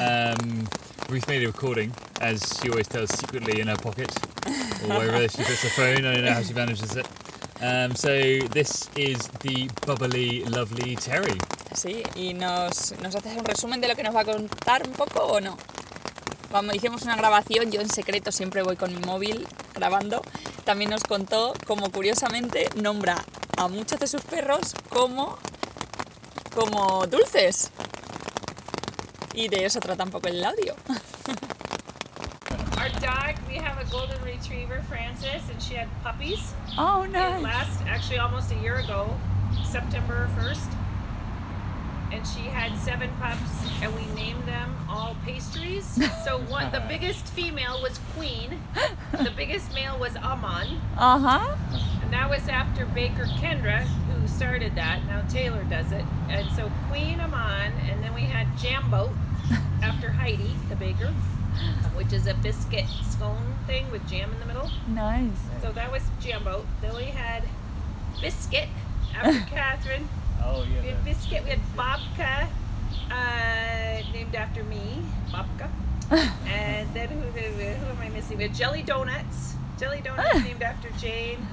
um, 0.00 0.68
Ruth 1.08 1.26
made 1.28 1.42
a 1.42 1.46
recording 1.46 1.92
as 2.20 2.58
she 2.60 2.68
always 2.68 2.88
does 2.88 3.10
secretly 3.10 3.60
in 3.60 3.68
her 3.68 3.76
pocket 3.76 4.10
or 4.84 4.98
wherever 4.98 5.28
she 5.28 5.38
puts 5.38 5.62
her 5.62 5.68
phone. 5.70 6.04
I 6.04 6.14
don't 6.14 6.24
know 6.24 6.32
how 6.32 6.42
she 6.42 6.52
manages 6.52 6.96
it. 6.96 7.06
Um, 7.60 7.94
so 7.94 8.38
this 8.50 8.88
is 8.96 9.26
the 9.40 9.68
bubbly, 9.86 10.44
lovely 10.44 10.96
Terry. 10.96 11.38
Sí, 11.74 12.02
y 12.14 12.34
nos, 12.34 12.92
nos 13.02 13.14
haces 13.14 13.36
un 13.36 13.44
resumen 13.44 13.80
de 13.80 13.88
lo 13.88 13.94
que 13.96 14.02
nos 14.02 14.14
va 14.14 14.20
a 14.20 14.24
contar 14.24 14.86
un 14.86 14.94
poco 14.94 15.20
o 15.20 15.40
no. 15.40 15.56
Cuando 16.50 16.74
hicimos 16.74 17.02
una 17.02 17.14
grabación, 17.16 17.70
yo 17.70 17.80
en 17.80 17.90
secreto 17.90 18.32
siempre 18.32 18.62
voy 18.62 18.76
con 18.76 18.92
mi 18.94 19.00
móvil 19.06 19.46
grabando, 19.74 20.22
también 20.64 20.90
nos 20.90 21.02
contó 21.04 21.52
cómo 21.66 21.90
curiosamente 21.90 22.68
nombra 22.76 23.22
a 23.58 23.68
muchos 23.68 23.98
de 24.00 24.06
sus 24.06 24.22
perros 24.22 24.74
como, 24.88 25.36
como 26.54 27.06
dulces. 27.06 27.70
Y 29.34 29.48
de 29.48 29.66
eso 29.66 29.78
trata 29.80 30.04
un 30.04 30.10
poco 30.10 30.28
el 30.28 30.42
audio. 30.44 30.74
Our 32.78 32.90
dog, 33.00 33.34
we 33.46 33.56
have 33.58 33.78
a 33.78 33.84
golden 33.90 34.20
retriever, 34.24 34.82
Francis, 34.88 35.42
and 35.50 35.60
she 35.62 35.74
had 35.76 35.86
puppies. 36.02 36.40
Oh, 36.78 37.02
And 37.02 37.12
nice. 37.12 37.42
last, 37.42 37.82
actually, 37.86 38.18
almost 38.18 38.50
a 38.52 38.56
year 38.56 38.76
ago, 38.78 39.06
September 39.70 40.28
1st. 40.38 40.74
And 42.10 42.26
she 42.26 42.40
had 42.40 42.76
seven 42.78 43.10
pups, 43.20 43.40
and 43.82 43.94
we 43.94 44.04
named 44.14 44.44
them 44.46 44.74
all 44.88 45.16
pastries. 45.24 45.98
So 46.24 46.38
one, 46.40 46.70
the 46.72 46.82
biggest 46.88 47.26
female 47.28 47.80
was 47.80 47.98
Queen, 48.14 48.60
the 49.12 49.32
biggest 49.36 49.72
male 49.72 49.98
was 49.98 50.14
Amon, 50.16 50.78
Uh 50.96 51.18
huh. 51.18 51.56
and 52.02 52.12
that 52.12 52.28
was 52.28 52.46
after 52.48 52.84
Baker 52.86 53.24
Kendra, 53.40 53.80
who 53.84 54.28
started 54.28 54.74
that. 54.74 55.04
Now 55.06 55.22
Taylor 55.28 55.64
does 55.64 55.90
it. 55.92 56.04
And 56.28 56.50
so 56.52 56.70
Queen 56.90 57.18
Amon, 57.20 57.72
and 57.90 58.02
then 58.02 58.12
we 58.14 58.22
had 58.22 58.46
Jambo 58.58 59.14
after 59.82 60.10
Heidi, 60.10 60.54
the 60.68 60.76
baker, 60.76 61.08
which 61.94 62.12
is 62.12 62.26
a 62.26 62.34
biscuit 62.34 62.84
scone 63.10 63.54
thing 63.66 63.90
with 63.90 64.06
jam 64.08 64.30
in 64.32 64.38
the 64.40 64.46
middle. 64.46 64.70
Nice. 64.88 65.30
So 65.62 65.72
that 65.72 65.90
was 65.90 66.02
Jambo. 66.20 66.66
Then 66.82 66.94
we 66.94 67.04
had 67.04 67.42
Biscuit 68.20 68.68
after 69.14 69.40
Catherine. 69.54 70.08
Oh 70.42 70.66
yeah. 70.72 70.82
We 70.82 70.88
had 70.88 71.04
Biscuit. 71.04 71.44
We 71.44 71.50
had 71.50 71.60
Babka, 71.76 72.48
uh, 73.10 74.12
named 74.12 74.34
after 74.34 74.64
me, 74.64 75.02
Babka. 75.30 75.68
and 76.46 76.92
then 76.94 77.08
who, 77.08 77.20
did 77.32 77.56
we, 77.58 77.64
who 77.64 77.86
am 77.86 77.98
I 78.00 78.08
missing? 78.10 78.38
We 78.38 78.44
had 78.44 78.54
Jelly 78.54 78.82
Donuts. 78.82 79.54
Jelly 79.78 80.00
Donuts 80.00 80.42
named 80.42 80.62
after 80.62 80.90
Jane. 80.98 81.46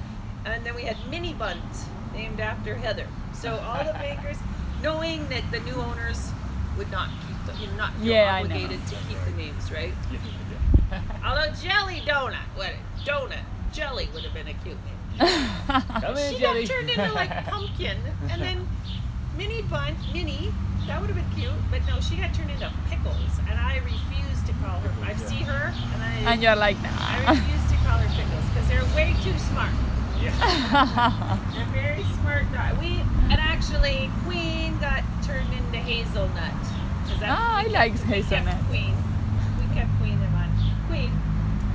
And 0.44 0.64
then 0.64 0.74
we 0.74 0.82
had 0.82 0.96
Mini 1.10 1.34
Buns 1.34 1.86
named 2.14 2.40
after 2.40 2.74
Heather. 2.74 3.06
So 3.34 3.56
all 3.56 3.84
the 3.84 3.92
bakers, 4.00 4.38
knowing 4.82 5.28
that 5.28 5.42
the 5.50 5.60
new 5.60 5.74
owners 5.74 6.30
would 6.78 6.90
not 6.90 7.10
keep 7.26 7.54
the, 7.54 7.60
you 7.60 7.66
know, 7.68 7.76
not 7.76 7.94
feel 7.94 8.06
Yeah, 8.06 8.40
obligated 8.40 8.80
to 8.86 8.94
keep 9.08 9.18
the 9.24 9.32
names, 9.32 9.70
right? 9.70 9.92
Although 11.24 11.52
Jelly 11.62 12.00
Donut, 12.06 12.46
what 12.54 12.72
donut 13.04 13.44
jelly 13.72 14.08
would 14.14 14.24
have 14.24 14.32
been 14.32 14.48
a 14.48 14.54
cute 14.54 14.76
name. 14.84 14.96
Come 15.18 16.16
She 16.16 16.40
got 16.40 16.66
turned 16.66 16.90
into 16.90 17.12
like 17.12 17.46
pumpkin, 17.46 17.98
and 18.30 18.40
then 18.40 18.68
mini 19.36 19.62
bun, 19.62 19.94
mini. 20.12 20.52
That 20.86 21.00
would 21.00 21.10
have 21.10 21.16
been 21.18 21.34
cute, 21.38 21.52
but 21.70 21.80
no, 21.88 21.98
she 22.00 22.16
got 22.16 22.32
turned 22.32 22.50
into 22.50 22.70
pickles, 22.88 23.32
and 23.50 23.58
I 23.58 23.78
refuse 23.82 24.38
to 24.46 24.52
call 24.62 24.78
her. 24.80 24.90
I 25.04 25.14
see 25.16 25.42
her, 25.42 25.74
and 25.94 26.02
I 26.02 26.32
And 26.32 26.42
you're 26.42 26.54
like, 26.54 26.76
I 26.82 27.18
refuse 27.34 27.66
to 27.70 27.76
call 27.84 27.98
her 27.98 28.10
pickles 28.14 28.44
because 28.54 28.68
they're 28.68 28.86
way 28.94 29.14
too 29.24 29.36
smart. 29.50 29.72
Yeah. 30.22 30.32
They're 31.54 31.66
very 31.76 32.02
smart. 32.22 32.50
dog. 32.54 32.78
We 32.80 33.02
and 33.28 33.38
actually 33.38 34.10
Queen 34.24 34.78
got 34.80 35.04
turned 35.22 35.52
into 35.52 35.76
hazelnut. 35.76 36.56
'cause 37.04 37.20
that's- 37.20 37.36
Ah, 37.36 37.60
we 37.62 37.68
I 37.76 37.78
like 37.84 37.92
hazelnut. 38.02 38.56
Queen. 38.70 38.96
We 39.60 39.66
kept 39.76 39.90
Queen 40.00 40.16
in 40.16 40.32
mind. 40.32 40.50
Queen. 40.88 41.12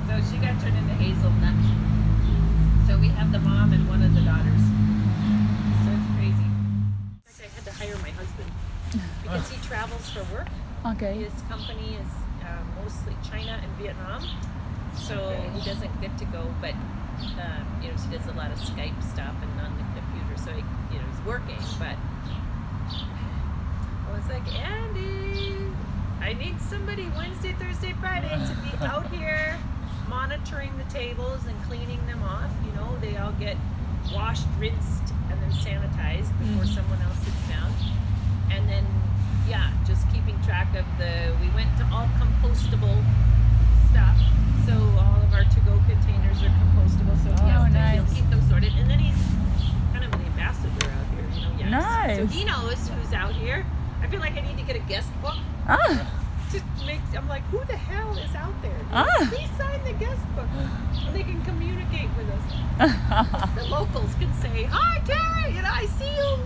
So 0.10 0.18
she 0.25 0.38
got 0.41 0.60
turned 0.60 0.75
into 0.75 0.96
hazelnut. 0.98 1.53
So 2.88 2.98
we 2.98 3.10
have 3.10 3.32
the 3.32 3.39
mom 3.39 3.74
and 3.74 3.88
one 3.88 4.01
of 4.01 4.13
the 4.15 4.22
daughters. 4.22 4.65
Because 9.31 9.50
he 9.50 9.67
travels 9.67 10.09
for 10.09 10.23
work. 10.33 10.47
Okay. 10.85 11.23
His 11.23 11.33
company 11.47 11.95
is 11.95 12.07
uh, 12.43 12.63
mostly 12.83 13.15
China 13.29 13.59
and 13.61 13.71
Vietnam, 13.77 14.23
so 14.97 15.15
Okay. 15.15 15.50
he 15.59 15.65
doesn't 15.69 16.01
get 16.01 16.17
to 16.17 16.25
go. 16.25 16.43
But 16.59 16.73
um, 16.73 17.65
you 17.81 17.89
know, 17.89 17.95
he 17.97 18.17
does 18.17 18.27
a 18.27 18.33
lot 18.33 18.51
of 18.51 18.57
Skype 18.59 19.01
stuff 19.03 19.35
and 19.41 19.61
on 19.61 19.71
the 19.77 19.83
computer, 20.01 20.38
so 20.43 20.51
he, 20.51 20.63
you 20.93 21.00
know 21.00 21.07
he's 21.09 21.25
working. 21.25 21.59
But 21.79 21.95
I 24.07 24.11
was 24.17 24.27
like, 24.29 24.45
Andy, 24.53 25.55
I 26.19 26.33
need 26.33 26.59
somebody 26.61 27.07
Wednesday, 27.15 27.53
Thursday, 27.53 27.93
Friday 28.00 28.29
to 28.29 28.55
be 28.61 28.77
out 28.85 29.07
here 29.11 29.57
monitoring 30.09 30.75
the 30.77 30.83
tables 30.93 31.45
and 31.47 31.63
cleaning 31.65 32.05
them 32.07 32.21
off. 32.23 32.51
You 32.65 32.71
know, 32.73 32.97
they 33.00 33.15
all 33.17 33.31
get 33.33 33.55
washed, 34.13 34.45
rinsed, 34.59 35.13
and 35.29 35.41
then 35.41 35.51
sanitized 35.51 36.38
before 36.39 36.65
Mhm. 36.65 36.75
someone 36.75 37.01
else 37.03 37.17
sits 37.19 37.47
down. 37.47 37.71
And 38.51 38.67
then, 38.67 38.85
yeah, 39.47 39.71
just 39.85 40.07
keeping 40.13 40.39
track 40.43 40.67
of 40.75 40.85
the. 40.97 41.35
We 41.41 41.50
went 41.55 41.69
to 41.77 41.83
all 41.91 42.07
compostable 42.19 42.97
stuff, 43.91 44.17
so 44.65 44.73
all 45.00 45.19
of 45.21 45.33
our 45.33 45.43
to-go 45.43 45.81
containers 45.88 46.41
are 46.43 46.53
compostable. 46.61 47.15
So 47.23 47.29
he 47.43 47.50
Oh, 47.51 47.63
has 47.65 47.73
to 47.73 47.79
nice. 47.79 47.95
he'll 47.95 48.15
keep 48.15 48.29
them 48.29 48.41
sorted, 48.50 48.73
and 48.77 48.89
then 48.89 49.00
he's 49.00 49.19
kind 49.93 50.05
of 50.05 50.13
an 50.13 50.25
ambassador 50.25 50.88
out 50.91 51.05
here. 51.15 51.27
You 51.57 51.65
know, 51.71 51.77
yes. 51.79 52.17
So 52.17 52.25
he 52.27 52.43
knows 52.45 52.88
who's 52.88 53.13
out 53.13 53.33
here. 53.33 53.65
I 54.01 54.07
feel 54.07 54.19
like 54.19 54.33
I 54.38 54.41
need 54.41 54.57
to 54.57 54.63
get 54.63 54.75
a 54.75 54.79
guest 54.88 55.09
book 55.21 55.38
Ah. 55.67 56.07
to 56.51 56.61
make. 56.85 57.00
I'm 57.15 57.27
like, 57.27 57.43
who 57.51 57.59
the 57.65 57.77
hell 57.77 58.17
is 58.17 58.33
out 58.35 58.53
there? 58.61 58.79
Ah. 58.91 59.05
Please 59.29 59.50
sign 59.57 59.83
the 59.85 59.93
guest 59.93 60.21
book, 60.35 60.47
and 61.05 61.15
they 61.15 61.23
can 61.23 61.41
communicate 61.45 62.09
with 62.17 62.29
us. 62.29 62.43
The 63.55 63.65
locals 63.65 64.13
can 64.15 64.33
say, 64.41 64.63
"Hi, 64.63 65.00
Terry," 65.05 65.57
and 65.57 65.67
I 65.67 65.85
see 66.00 66.09
you. 66.15 66.38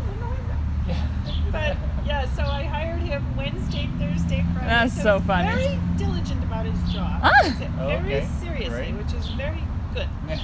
In 0.88 0.96
the 1.26 1.32
window." 1.32 1.52
But 1.52 1.78
yeah, 2.06 2.26
so 2.36 2.44
I 2.44 2.64
hired 2.64 3.02
him 3.02 3.24
Wednesday, 3.38 3.90
Thursday, 4.00 4.46
Friday. 4.54 4.68
That's 4.68 4.94
so 4.96 5.02
so 5.02 5.18
he's 5.20 5.28
funny. 5.28 5.50
Very 5.56 5.80
diligent 5.98 6.44
about 6.44 6.66
his 6.66 6.94
job. 6.94 7.20
Ah. 7.24 7.32
Takes 7.44 7.60
it 7.62 7.70
Oh, 7.80 7.88
very 7.88 8.16
okay. 8.16 8.28
seriously, 8.42 8.70
Great. 8.70 8.94
which 8.96 9.14
is 9.14 9.28
very 9.30 9.64
good. 9.94 10.08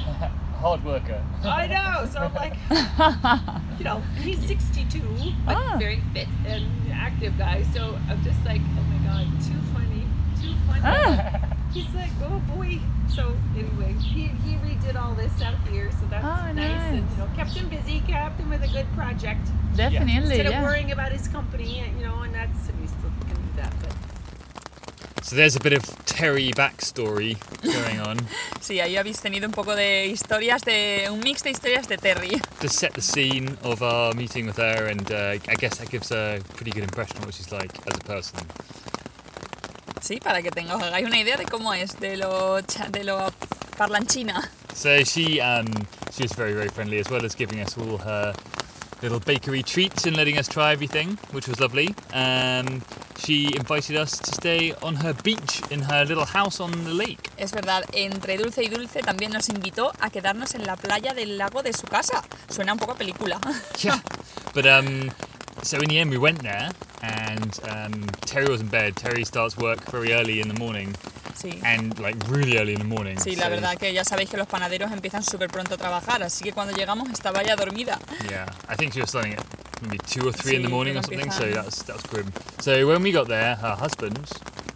Hard 0.62 0.84
worker. 0.86 1.22
I 1.44 1.66
know. 1.68 2.08
So 2.12 2.20
I'm 2.20 2.34
like, 2.36 2.54
you 3.80 3.84
know, 3.84 4.00
he's 4.22 4.40
62, 4.46 5.02
but 5.46 5.58
Ah. 5.58 5.76
very 5.80 6.02
fit 6.14 6.28
and 6.46 6.66
active 6.94 7.36
guy. 7.38 7.64
So 7.74 7.98
I'm 8.10 8.24
just 8.24 8.44
like, 8.46 8.62
oh 8.78 8.84
my 8.84 8.98
god, 9.08 9.28
too 9.42 9.58
funny, 9.74 10.04
too 10.42 10.54
funny. 10.68 10.82
Ah. 10.84 11.40
He's 11.74 11.92
like, 11.96 12.12
oh 12.24 12.40
boy. 12.56 12.80
So 13.16 13.36
anyway, 13.58 13.94
he, 14.00 14.28
he 14.46 14.56
redid 14.58 14.96
all 14.96 15.14
this 15.16 15.42
out 15.42 15.56
here, 15.70 15.92
so 15.92 16.06
that's 16.10 16.24
Oh, 16.26 16.52
nice. 16.54 16.72
And 16.72 17.10
you 17.12 17.18
know, 17.18 17.28
kept 17.36 17.52
him 17.52 17.68
busy, 17.70 18.00
kept 18.08 18.40
him 18.40 18.50
with 18.50 18.64
a 18.64 18.68
good 18.70 18.88
project 18.96 19.46
Definitely, 19.76 20.16
instead 20.16 20.46
of 20.46 20.54
yeah. 20.54 20.64
worrying 20.64 20.92
about 20.92 21.12
his 21.12 21.28
company. 21.28 21.80
and, 21.80 22.00
You 22.00 22.08
know, 22.08 22.20
and 22.22 22.34
that's 22.34 22.68
we 22.80 22.88
still 22.88 23.12
can 23.28 23.36
do 23.36 23.52
that. 23.58 23.74
But 23.82 25.26
So 25.26 25.36
there's 25.36 25.56
a 25.56 25.60
bit 25.60 25.74
of 25.74 25.84
Terry 26.06 26.52
backstory 26.52 27.36
going 27.64 28.00
on 28.00 28.18
Sí, 28.62 28.80
ahí 28.80 28.96
habéis 28.98 29.20
tenido 29.22 29.46
un 29.46 29.52
poco 29.54 29.76
de 29.76 30.08
historias 30.08 30.64
de 30.64 31.08
un 31.10 31.20
mix 31.20 31.42
de 31.44 31.50
historias 31.52 31.88
de 31.88 31.98
Terry. 31.98 32.40
to 32.60 32.70
set 32.70 32.94
the 32.94 33.02
scene 33.02 33.58
of 33.64 33.82
our 33.82 34.14
meeting 34.14 34.46
with 34.46 34.58
her, 34.58 34.88
and 34.88 35.12
uh, 35.12 35.38
I 35.50 35.56
guess 35.56 35.78
that 35.80 35.90
gives 35.90 36.12
a 36.12 36.40
pretty 36.56 36.72
good 36.72 36.84
impression 36.84 37.18
of 37.18 37.26
what 37.26 37.34
she's 37.34 37.52
like 37.52 37.72
as 37.88 37.96
a 37.98 38.02
person. 38.02 38.40
Sí, 40.02 40.20
para 40.20 40.42
que 40.42 40.50
tengáis 40.50 40.82
hagáis 40.82 41.06
una 41.06 41.20
idea 41.20 41.38
de 41.38 41.46
cómo 41.46 41.74
es, 41.74 42.00
de 42.00 42.18
lo 42.18 42.62
de 42.62 43.04
lo 43.04 43.32
parlanchina. 43.78 44.50
So 44.76 45.04
she 45.04 45.40
um, 45.40 45.68
she 46.12 46.24
was 46.24 46.34
very 46.34 46.54
very 46.54 46.70
friendly 46.70 47.00
as 47.00 47.10
well 47.10 47.24
as 47.24 47.36
giving 47.36 47.60
us 47.62 47.78
all 47.78 47.98
her 48.00 48.34
little 49.02 49.20
bakery 49.20 49.64
treats 49.64 50.06
and 50.06 50.16
letting 50.16 50.38
us 50.38 50.48
try 50.48 50.74
everything, 50.74 51.18
which 51.32 51.48
was 51.48 51.60
lovely. 51.60 51.94
Um, 52.14 52.82
she 53.18 53.56
invited 53.56 53.96
us 53.96 54.18
to 54.20 54.32
stay 54.34 54.74
on 54.82 54.96
her 54.96 55.14
beach 55.14 55.62
in 55.70 55.82
her 55.82 56.06
little 56.06 56.26
house 56.26 56.60
on 56.60 56.72
the 56.84 56.94
lake. 56.94 57.30
Es 57.38 57.52
verdad, 57.52 57.84
entre 57.94 58.38
dulce 58.38 58.64
y 58.64 58.70
dulce 58.70 59.02
también 59.02 59.32
nos 59.32 59.50
invitó 59.50 59.92
a 60.00 60.10
quedarnos 60.10 60.56
en 60.56 60.66
la 60.66 60.76
playa 60.76 61.14
del 61.14 61.38
lago 61.38 61.62
de 61.62 61.74
su 61.74 61.86
casa. 61.88 62.24
Suena 62.50 62.74
un 62.74 62.80
poco 62.80 62.94
a 62.94 62.96
película. 62.96 63.40
Yeah, 63.82 64.02
but 64.54 64.66
um, 64.66 65.12
so 65.64 65.78
in 65.78 65.90
the 65.90 66.00
end 66.00 66.10
we 66.12 66.18
went 66.18 66.42
there, 66.44 66.70
and 67.02 67.60
um, 67.70 68.08
Terry 68.26 68.48
was 68.50 68.62
in 68.62 68.68
bed. 68.68 68.96
Terry 68.96 69.24
starts 69.26 69.58
work 69.58 69.90
very 69.92 70.14
early 70.14 70.40
in 70.42 70.48
the 70.48 70.54
morning, 70.60 70.94
Sí. 71.36 71.60
and 71.64 71.98
like 72.00 72.16
really 72.28 72.58
early 72.58 72.74
in 72.74 72.80
the 72.80 72.86
morning. 72.86 73.18
Sí, 73.18 73.36
la 73.38 73.46
so- 73.46 73.50
verdad 73.52 73.78
que 73.78 73.92
ya 73.94 74.04
sabéis 74.04 74.30
que 74.30 74.38
los 74.38 74.48
panaderos 74.48 74.92
empiezan 74.92 75.24
súper 75.24 75.50
pronto 75.50 75.76
a 75.76 75.78
trabajar, 75.78 76.22
así 76.24 76.44
que 76.44 76.52
cuando 76.52 76.74
llegamos 76.74 77.10
estaba 77.10 77.44
ya 77.44 77.56
dormida. 77.56 78.00
Yeah, 78.30 78.46
I 78.70 78.76
think 78.76 78.94
she 78.94 79.02
was 79.02 79.10
starting 79.10 79.34
at 79.34 79.44
maybe 79.82 79.98
two 80.00 80.28
or 80.28 80.32
three 80.32 80.56
in 80.56 80.62
the 80.62 80.68
Sí, 80.68 80.72
morning 80.72 80.98
or 80.98 81.04
something. 81.04 81.32
So 81.32 81.46
that's 81.50 81.84
that 81.84 81.96
was 81.96 82.04
grim. 82.04 82.32
So 82.60 82.86
when 82.88 83.02
we 83.04 83.12
got 83.12 83.28
there, 83.28 83.56
her 83.56 83.76
husband 83.76 84.20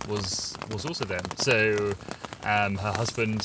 was 0.07 0.53
was 0.71 0.85
also 0.85 1.05
there. 1.05 1.21
So 1.37 1.93
um, 2.43 2.77
her 2.77 2.91
husband 2.91 3.41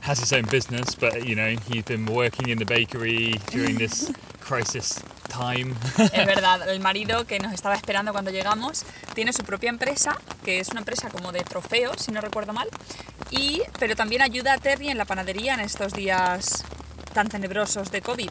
has 0.00 0.18
his 0.18 0.32
own 0.32 0.44
business, 0.44 0.94
but 0.94 1.26
you 1.26 1.34
know 1.34 1.56
he's 1.68 1.84
been 1.84 2.06
working 2.06 2.48
in 2.48 2.58
the 2.58 2.64
bakery 2.66 3.40
during 3.50 3.76
this 3.76 4.10
crisis 4.40 5.02
time. 5.28 5.74
Es 6.12 6.26
verdad, 6.26 6.68
el 6.68 6.80
marido 6.80 7.26
que 7.26 7.38
nos 7.38 7.52
estaba 7.52 7.74
esperando 7.74 8.12
cuando 8.12 8.30
llegamos 8.30 8.84
tiene 9.14 9.32
su 9.32 9.42
propia 9.42 9.70
empresa, 9.70 10.18
que 10.44 10.60
es 10.60 10.68
una 10.70 10.80
empresa 10.80 11.10
como 11.10 11.32
de 11.32 11.42
trofeos, 11.42 12.02
si 12.02 12.12
no 12.12 12.20
recuerdo 12.20 12.52
mal, 12.52 12.68
y, 13.30 13.62
pero 13.78 13.96
también 13.96 14.22
ayuda 14.22 14.54
a 14.54 14.58
Terry 14.58 14.88
en 14.88 14.98
la 14.98 15.04
panadería 15.04 15.54
en 15.54 15.60
estos 15.60 15.92
días 15.92 16.64
tan 17.12 17.28
tenebrosos 17.28 17.90
de 17.90 18.02
COVID. 18.02 18.30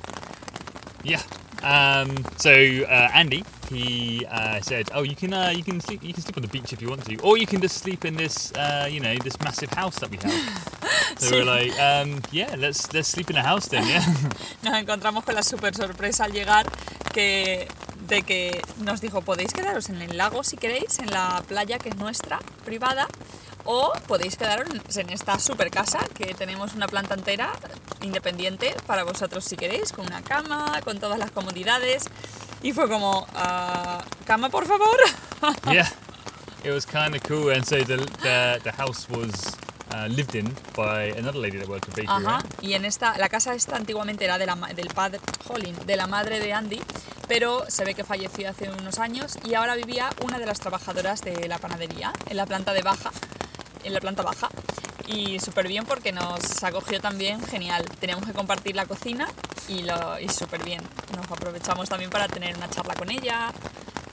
Yeah. 1.03 1.21
Um, 1.63 2.25
so 2.37 2.51
uh, 2.51 3.09
Andy, 3.13 3.43
he 3.69 4.25
uh, 4.25 4.59
said, 4.61 4.89
"Oh, 4.93 5.03
you 5.03 5.15
can 5.15 5.33
uh, 5.33 5.53
you 5.55 5.63
can 5.63 5.79
sleep 5.79 6.03
you 6.03 6.13
can 6.13 6.21
sleep 6.21 6.37
on 6.37 6.43
the 6.43 6.49
beach 6.49 6.73
if 6.73 6.81
you 6.81 6.89
want 6.89 7.05
to, 7.05 7.17
or 7.21 7.37
you 7.37 7.47
can 7.47 7.61
just 7.61 7.77
sleep 7.77 8.03
in 8.05 8.15
this 8.15 8.51
uh, 8.53 8.87
you 8.91 8.99
know 8.99 9.15
this 9.17 9.39
massive 9.39 9.71
house 9.71 9.99
that 9.99 10.09
we 10.09 10.17
have." 10.17 11.17
so 11.17 11.37
we're 11.37 11.45
like, 11.45 11.71
um, 11.79 12.21
"Yeah, 12.31 12.55
let's 12.57 12.91
let's 12.93 13.07
sleep 13.07 13.29
in 13.29 13.37
a 13.37 13.43
house 13.43 13.67
then, 13.67 13.87
yeah." 13.87 14.03
Nos 14.63 14.75
encontramos 14.75 15.23
con 15.23 15.35
la 15.35 15.43
super 15.43 15.73
sorpresa 15.73 16.25
al 16.25 16.33
llegar 16.33 16.65
que, 17.13 17.67
de 18.07 18.23
que 18.23 18.61
nos 18.79 18.99
dijo, 18.99 19.21
podéis 19.21 19.53
quedaros 19.53 19.89
en 19.89 20.01
el 20.01 20.17
lago 20.17 20.43
si 20.43 20.57
queréis, 20.57 20.99
en 20.99 21.11
la 21.11 21.43
playa 21.47 21.79
que 21.79 21.89
es 21.89 21.95
nuestra, 21.97 22.39
privada, 22.65 23.07
O 23.65 23.93
podéis 24.07 24.35
quedaros 24.35 24.67
en 24.97 25.09
esta 25.09 25.39
super 25.39 25.69
casa 25.71 25.99
que 26.13 26.33
tenemos 26.33 26.73
una 26.73 26.87
planta 26.87 27.13
entera 27.13 27.53
independiente 28.01 28.75
para 28.85 29.03
vosotros 29.03 29.45
si 29.45 29.55
queréis, 29.55 29.91
con 29.91 30.05
una 30.05 30.21
cama, 30.21 30.81
con 30.83 30.99
todas 30.99 31.17
las 31.17 31.31
comodidades. 31.31 32.05
Y 32.61 32.73
fue 32.73 32.89
como, 32.89 33.25
ah, 33.35 34.03
cama 34.25 34.49
por 34.49 34.65
favor. 34.65 34.97
yeah, 35.71 35.87
it 36.63 36.71
was 36.71 36.85
kind 36.85 37.15
of 37.15 37.21
cool. 37.23 37.51
And 37.51 37.65
so 37.65 37.77
the, 37.83 37.97
the, 38.21 38.59
the 38.63 38.71
house 38.71 39.07
was 39.09 39.55
uh, 39.93 40.07
lived 40.07 40.35
in 40.35 40.53
by 40.75 41.13
another 41.17 41.39
lady 41.39 41.57
that 41.57 41.67
worked 41.67 41.87
at 41.87 41.95
bakery, 41.95 42.25
Ajá. 42.25 42.37
right? 42.39 42.63
Y 42.63 42.73
en 42.73 42.85
esta, 42.85 43.17
la 43.17 43.29
casa 43.29 43.53
esta 43.53 43.75
antiguamente 43.75 44.25
era 44.25 44.37
de 44.37 44.45
la, 44.45 44.55
del 44.75 44.87
padre, 44.87 45.19
jolín, 45.45 45.75
de 45.85 45.95
la 45.95 46.07
madre 46.07 46.39
de 46.39 46.53
Andy, 46.53 46.81
pero 47.27 47.65
se 47.69 47.85
ve 47.85 47.93
que 47.93 48.03
falleció 48.03 48.49
hace 48.49 48.69
unos 48.69 48.99
años 48.99 49.37
y 49.45 49.53
ahora 49.53 49.75
vivía 49.75 50.09
una 50.23 50.39
de 50.39 50.45
las 50.45 50.59
trabajadoras 50.59 51.21
de 51.21 51.47
la 51.47 51.57
panadería 51.57 52.13
en 52.29 52.37
la 52.37 52.45
planta 52.45 52.73
de 52.73 52.81
baja, 52.81 53.11
en 53.83 53.93
la 53.93 53.99
planta 53.99 54.23
baja. 54.23 54.49
Y 55.07 55.39
súper 55.39 55.67
bien 55.67 55.85
porque 55.85 56.11
nos 56.11 56.63
acogió 56.63 56.99
también 56.99 57.41
genial. 57.45 57.85
Teníamos 57.99 58.25
que 58.25 58.33
compartir 58.33 58.75
la 58.75 58.85
cocina 58.85 59.27
y, 59.67 59.83
lo, 59.83 60.19
y 60.19 60.29
súper 60.29 60.63
bien. 60.63 60.81
Nos 61.15 61.29
aprovechamos 61.29 61.89
también 61.89 62.09
para 62.09 62.27
tener 62.27 62.55
una 62.55 62.69
charla 62.69 62.93
con 62.95 63.09
ella 63.09 63.51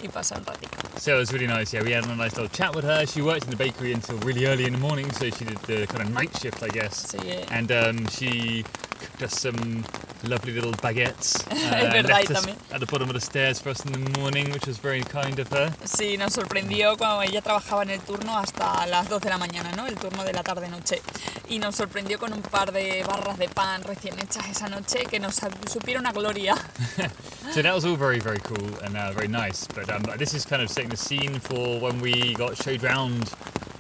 y 0.03 0.09
pasar 0.09 0.39
un 0.39 0.47
ratito. 0.47 0.77
So 0.99 1.15
it 1.15 1.19
was 1.19 1.33
really 1.33 1.47
nice. 1.47 1.73
Yeah, 1.73 1.83
we 1.83 1.93
had 1.93 2.05
a 2.05 2.15
nice 2.15 2.37
little 2.37 2.49
chat 2.49 2.75
with 2.75 2.85
her. 2.85 3.07
She 3.07 3.23
worked 3.23 3.45
in 3.45 3.51
the 3.51 3.57
bakery 3.57 3.93
until 3.93 4.19
really 4.19 4.47
early 4.47 4.67
in 4.67 4.73
the 4.73 4.79
morning, 4.79 5.11
so 5.13 5.31
she 5.31 5.45
did 5.45 5.59
the 5.67 5.87
kind 5.87 6.03
of 6.03 6.13
night 6.13 6.37
shift, 6.37 6.63
I 6.63 6.69
guess. 6.69 7.07
Sí, 7.13 7.19
eh. 7.31 7.47
And 7.51 7.71
um, 7.73 8.07
she 8.09 8.65
cooked 8.99 9.23
us 9.23 9.41
some 9.41 9.85
lovely 10.25 10.53
little 10.53 10.73
baguettes. 10.73 11.47
Uh, 11.71 12.03
left 12.03 12.31
us 12.31 12.47
at 12.73 12.81
the 12.81 12.87
bottom 12.87 13.09
of 13.09 13.15
the 13.15 13.21
stairs 13.21 13.61
for 13.61 13.71
us 13.71 13.85
in 13.85 13.93
the 13.93 14.19
morning, 14.19 14.51
which 14.51 14.67
was 14.67 14.79
very 14.79 15.03
kind 15.03 15.39
of 15.39 15.49
her. 15.51 15.71
Sí, 15.85 16.19
nos 16.19 16.33
sorprendió 16.33 16.97
cuando 16.97 17.23
ella 17.23 17.43
trabajaba 17.43 17.83
en 17.85 17.91
el 17.91 18.01
turno 18.01 18.37
hasta 18.37 18.87
las 18.87 19.09
2 19.09 19.23
de 19.23 19.31
la 19.31 19.39
mañana, 19.39 19.71
¿no? 19.77 19.87
El 19.87 19.95
turno 19.97 20.25
de 20.25 20.33
la 20.33 20.43
tarde-noche. 20.43 21.01
Y 21.49 21.59
nos 21.59 21.77
sorprendió 21.77 22.19
con 22.19 22.33
un 22.33 22.43
par 22.43 22.73
de 22.73 23.05
barras 23.07 23.39
de 23.39 23.49
pan 23.49 23.85
recién 23.85 24.19
hechas 24.19 24.49
esa 24.49 24.69
noche 24.69 25.07
que 25.09 25.21
nos 25.21 25.41
supieron 25.71 26.07
a 26.07 26.13
gloria. 26.13 26.57
So 27.53 27.63
that 27.63 27.75
was 27.75 27.85
all 27.85 27.97
very, 27.97 28.21
very 28.21 28.39
cool 28.39 28.79
and 28.85 28.97
uh, 28.97 29.11
very 29.13 29.27
nice. 29.27 29.67
But 29.67 29.91
um, 29.91 30.03
this 30.19 30.35
is 30.35 30.45
kind 30.45 30.63
of 30.63 30.71
setting 30.71 30.91
the 30.91 30.97
scene 30.97 31.41
for 31.41 31.81
when 31.81 32.01
we 32.01 32.35
got 32.35 32.57
showed 32.57 32.83
round 32.83 33.33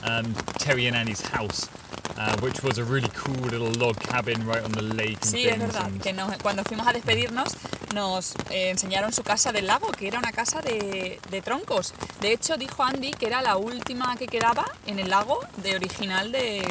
um, 0.03 0.35
Terry 0.59 0.87
and 0.87 0.97
Annie's 0.97 1.21
house, 1.21 1.69
uh, 2.21 2.37
which 2.43 2.63
was 2.63 2.79
a 2.79 2.85
really 2.85 3.09
cool 3.15 3.35
little 3.51 3.73
log 3.79 3.97
cabin 3.99 4.47
right 4.47 4.63
on 4.65 4.73
the 4.73 4.83
lake 4.83 5.19
Sí, 5.25 5.49
es 5.49 5.59
verdad, 5.59 5.87
and- 5.87 6.03
que 6.03 6.13
nos- 6.13 6.37
cuando 6.43 6.63
fuimos 6.65 6.87
a 6.87 6.93
despedirnos 6.93 7.57
nos 7.95 8.35
eh, 8.51 8.71
enseñaron 8.71 9.13
su 9.13 9.23
casa 9.23 9.53
del 9.53 9.67
lago, 9.67 9.89
que 9.93 10.07
era 10.09 10.19
una 10.19 10.31
casa 10.33 10.61
de, 10.61 11.19
de 11.31 11.43
troncos. 11.43 11.93
De 12.21 12.33
hecho, 12.33 12.57
dijo 12.57 12.83
Andy 12.85 13.11
que 13.13 13.27
era 13.27 13.43
la 13.43 13.57
última 13.57 14.17
que 14.17 14.27
quedaba 14.29 14.65
en 14.87 14.99
el 15.01 15.09
lago 15.11 15.41
de 15.57 15.75
original 15.75 16.31
de, 16.31 16.63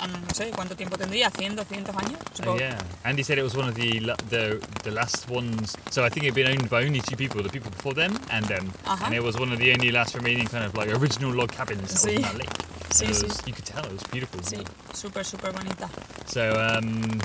ah, 0.00 0.06
no 0.06 0.34
sé 0.34 0.50
cuánto 0.50 0.74
tiempo 0.74 0.96
tendría, 0.96 1.30
100, 1.30 1.56
200 1.56 1.94
años. 1.96 2.18
Uh, 2.46 2.56
yeah, 2.56 2.78
Andy 3.04 3.22
said 3.22 3.36
it 3.38 3.44
was 3.44 3.54
one 3.54 3.68
of 3.68 3.74
the, 3.74 4.00
the 4.30 4.60
the 4.82 4.90
last 4.90 5.28
ones. 5.28 5.76
So 5.90 6.04
I 6.04 6.08
think 6.08 6.24
it'd 6.24 6.34
been 6.34 6.48
owned 6.48 6.70
by 6.70 6.84
only 6.86 7.00
two 7.02 7.16
people: 7.16 7.42
the 7.42 7.50
people 7.50 7.70
before 7.70 7.92
them 7.94 8.18
and 8.30 8.46
them. 8.46 8.72
Uh-huh. 8.86 9.04
And 9.04 9.14
it 9.14 9.22
was 9.22 9.36
one 9.38 9.52
of 9.52 9.58
the 9.58 9.72
only 9.74 9.90
last 9.92 10.14
remaining 10.14 10.46
kind 10.48 10.64
of 10.64 10.74
like 10.74 10.88
original 10.90 11.32
log 11.34 11.50
cabins 11.52 11.92
Sí. 12.02 12.16
in 12.16 12.22
that 12.22 12.36
lake. 12.38 12.48
Sí, 12.92 13.06
And 13.06 13.14
it 13.14 13.30
sí. 13.32 13.46
You 13.48 13.54
could 13.54 13.64
tell 13.64 13.84
it 13.84 13.92
was 13.92 14.02
beautiful. 14.10 14.40
Sí, 14.42 14.62
súper, 14.92 15.24
súper 15.24 15.52
bonita. 15.52 15.88
So 16.26 16.52
um, 16.60 17.18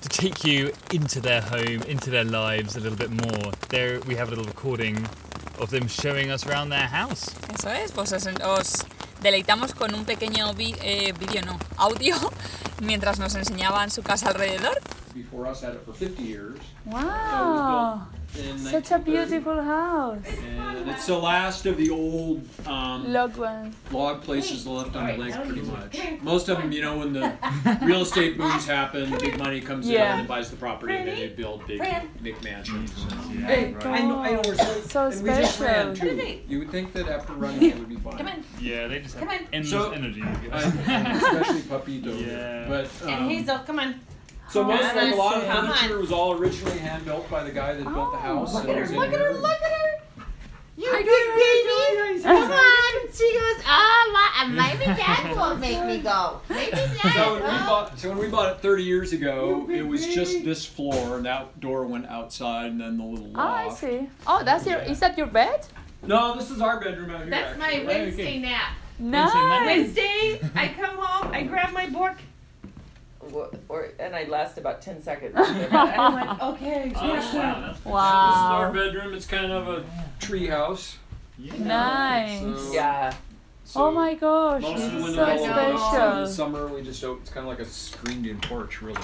to 0.00 0.08
take 0.08 0.44
you 0.44 0.72
into 0.92 1.20
their 1.20 1.42
home, 1.42 1.82
into 1.88 2.10
their 2.10 2.24
lives 2.24 2.76
a 2.76 2.80
little 2.80 2.96
bit 2.96 3.10
more, 3.10 3.52
there 3.68 4.00
we 4.06 4.14
have 4.16 4.28
a 4.28 4.30
little 4.30 4.44
recording 4.46 5.06
of 5.58 5.70
them 5.70 5.86
showing 5.88 6.30
us 6.30 6.46
around 6.46 6.70
their 6.70 6.86
house. 6.88 7.30
Eso 7.54 7.68
es, 7.70 7.92
pues 7.92 8.12
os, 8.12 8.26
os 8.26 8.84
deleitamos 9.22 9.74
con 9.74 9.94
un 9.94 10.04
pequeño 10.04 10.54
vi- 10.54 10.76
eh, 10.80 11.12
vídeo, 11.18 11.42
no, 11.44 11.58
audio, 11.78 12.14
mientras 12.82 13.18
nos 13.18 13.34
enseñaban 13.34 13.90
su 13.90 14.02
casa 14.02 14.28
alrededor. 14.28 14.78
before 15.14 15.46
us 15.46 15.62
had 15.62 15.72
it 15.74 15.82
for 15.86 15.94
50 15.94 16.22
years. 16.22 16.58
Wow. 16.84 18.02
In 18.38 18.58
Such 18.58 18.90
a 18.92 18.98
beautiful 18.98 19.62
house. 19.62 20.18
And 20.86 20.94
it's 20.94 21.06
the 21.06 21.18
last 21.18 21.66
of 21.66 21.76
the 21.76 21.90
old 21.90 22.46
um, 22.64 23.12
Log 23.12 23.36
one. 23.36 23.74
log 23.90 24.22
places 24.22 24.68
left 24.68 24.94
on 24.94 25.08
the 25.08 25.16
lake, 25.16 25.34
pretty 25.34 25.62
much. 25.62 25.98
Most 26.22 26.48
of 26.48 26.58
them, 26.58 26.70
you 26.70 26.80
know, 26.80 26.98
when 26.98 27.12
the 27.12 27.32
real 27.82 28.02
estate 28.02 28.38
booms 28.38 28.64
happen, 28.66 29.10
big 29.18 29.36
money 29.36 29.60
comes 29.60 29.88
in 29.88 29.96
and 29.96 30.28
buys 30.28 30.48
the 30.48 30.56
property, 30.56 30.94
and 30.94 31.08
then 31.08 31.16
they 31.16 31.28
build 31.28 31.66
big, 31.66 31.82
big 32.22 32.40
mansions. 32.44 32.92
Hey, 33.44 33.74
I 33.80 34.02
know, 34.02 34.18
I 34.20 34.30
know. 34.32 34.42
We're 34.46 34.54
so, 34.54 34.80
So 34.82 35.06
and 35.08 35.22
we 35.22 35.28
just 35.30 35.58
ran 35.60 35.96
special. 35.96 36.16
too. 36.16 36.38
You 36.46 36.58
would 36.60 36.70
think 36.70 36.92
that 36.92 37.08
after 37.08 37.32
running 37.32 37.62
it 37.64 37.78
would 37.78 37.88
be 37.88 37.96
fun. 37.96 38.16
Come 38.18 38.28
on. 38.28 38.44
Yeah, 38.60 38.86
they 38.86 39.00
just 39.00 39.16
have 39.16 39.28
Come 39.28 39.36
on. 39.36 39.46
endless 39.52 39.70
So- 39.72 39.90
energy. 39.90 40.20
And- 40.22 40.52
and 40.88 41.16
especially 41.18 41.62
Papito. 41.62 42.26
Yeah. 42.26 42.68
But 42.68 42.88
And 43.02 43.10
um, 43.24 43.28
Hazel, 43.28 43.58
come 43.58 43.80
on. 43.80 44.00
so 44.48 44.62
most 44.62 44.82
Come 44.82 44.96
like 44.96 45.12
a 45.14 45.16
lot 45.16 45.36
of 45.36 45.48
on. 45.48 45.66
Come 45.66 45.76
furniture 45.76 45.98
was 45.98 46.12
all 46.12 46.34
originally 46.34 46.78
hand 46.78 47.04
built 47.04 47.28
by 47.28 47.42
the 47.42 47.50
guy 47.50 47.74
that 47.74 47.82
built 47.82 48.12
the 48.12 48.18
house. 48.18 48.54
Look 48.54 48.62
so 48.64 48.70
at 48.70 48.76
it 48.76 48.76
her, 48.76 48.82
was 48.82 48.90
in 48.92 48.96
look 48.98 49.12
at 49.12 49.18
her, 49.20 49.32
look 49.34 49.50
at 49.62 49.72
her. 49.72 49.85
You 50.76 50.92
big 50.92 51.06
baby. 51.06 52.22
Come 52.22 52.50
on. 52.52 53.12
She 53.12 53.32
goes, 53.32 53.64
oh, 53.66 54.10
my, 54.12 54.42
uh, 54.42 54.48
maybe 54.48 54.84
dad 55.00 55.34
will 55.36 55.56
make 55.56 55.82
me 55.86 55.98
go. 55.98 56.40
Maybe 56.50 56.70
dad 56.72 57.14
So 57.14 57.32
when, 57.34 57.42
we 57.42 57.48
will. 57.48 57.66
bought, 57.66 57.98
so 57.98 58.08
when 58.10 58.18
we 58.18 58.28
bought 58.28 58.52
it 58.56 58.60
30 58.60 58.82
years 58.82 59.12
ago, 59.14 59.66
it 59.70 59.82
was 59.86 60.06
just 60.14 60.44
this 60.44 60.66
floor, 60.66 61.16
and 61.16 61.24
that 61.26 61.58
door 61.60 61.86
went 61.86 62.06
outside, 62.06 62.66
and 62.72 62.80
then 62.80 62.98
the 62.98 63.04
little 63.04 63.32
Oh, 63.34 63.40
I 63.40 63.70
see. 63.70 64.08
Oh, 64.26 64.42
that's 64.44 64.66
your. 64.66 64.80
Is 64.80 65.00
that 65.00 65.16
your 65.16 65.28
bed? 65.28 65.66
No, 66.02 66.36
this 66.36 66.50
is 66.50 66.60
our 66.60 66.78
bedroom 66.78 67.10
out 67.10 67.22
here. 67.22 67.30
That's 67.30 67.58
my 67.58 67.68
actually. 67.72 67.86
Wednesday 67.86 68.38
nap. 68.40 68.74
Nice. 68.98 69.66
Wednesday, 69.66 70.40
I 70.54 70.68
come 70.68 70.96
home, 70.98 71.32
I 71.32 71.42
grab 71.42 71.72
my 71.72 71.86
book, 71.88 72.14
Wha- 72.14 72.14
or 73.68 73.88
and 73.98 74.14
I 74.14 74.24
last 74.24 74.58
about 74.58 74.82
ten 74.82 75.02
seconds. 75.02 75.34
and 75.36 75.74
I 75.76 76.08
went, 76.26 76.42
okay. 76.42 76.92
Oh, 76.96 77.74
wow. 77.84 78.26
This 78.28 78.36
is 78.36 78.50
our 78.52 78.72
bedroom. 78.72 79.14
It's 79.14 79.26
kind 79.26 79.52
of 79.52 79.68
a 79.68 79.84
tree 80.20 80.46
house. 80.46 80.96
Nice. 81.38 82.40
So, 82.40 82.72
yeah. 82.72 83.14
so 83.64 83.86
Oh 83.86 83.90
my 83.90 84.14
gosh, 84.14 84.62
Most 84.62 84.76
this 84.76 84.84
of 84.86 84.92
the 84.92 85.06
is 85.08 85.14
so 85.14 85.22
are 85.22 85.30
open. 85.30 85.44
In 85.44 85.74
the 85.74 85.78
special. 85.78 86.26
summer, 86.26 86.66
we 86.68 86.82
just 86.82 87.04
open. 87.04 87.22
It's 87.22 87.30
kind 87.30 87.46
of 87.46 87.50
like 87.50 87.60
a 87.60 87.68
screened-in 87.70 88.40
porch, 88.40 88.80
really. 88.82 89.00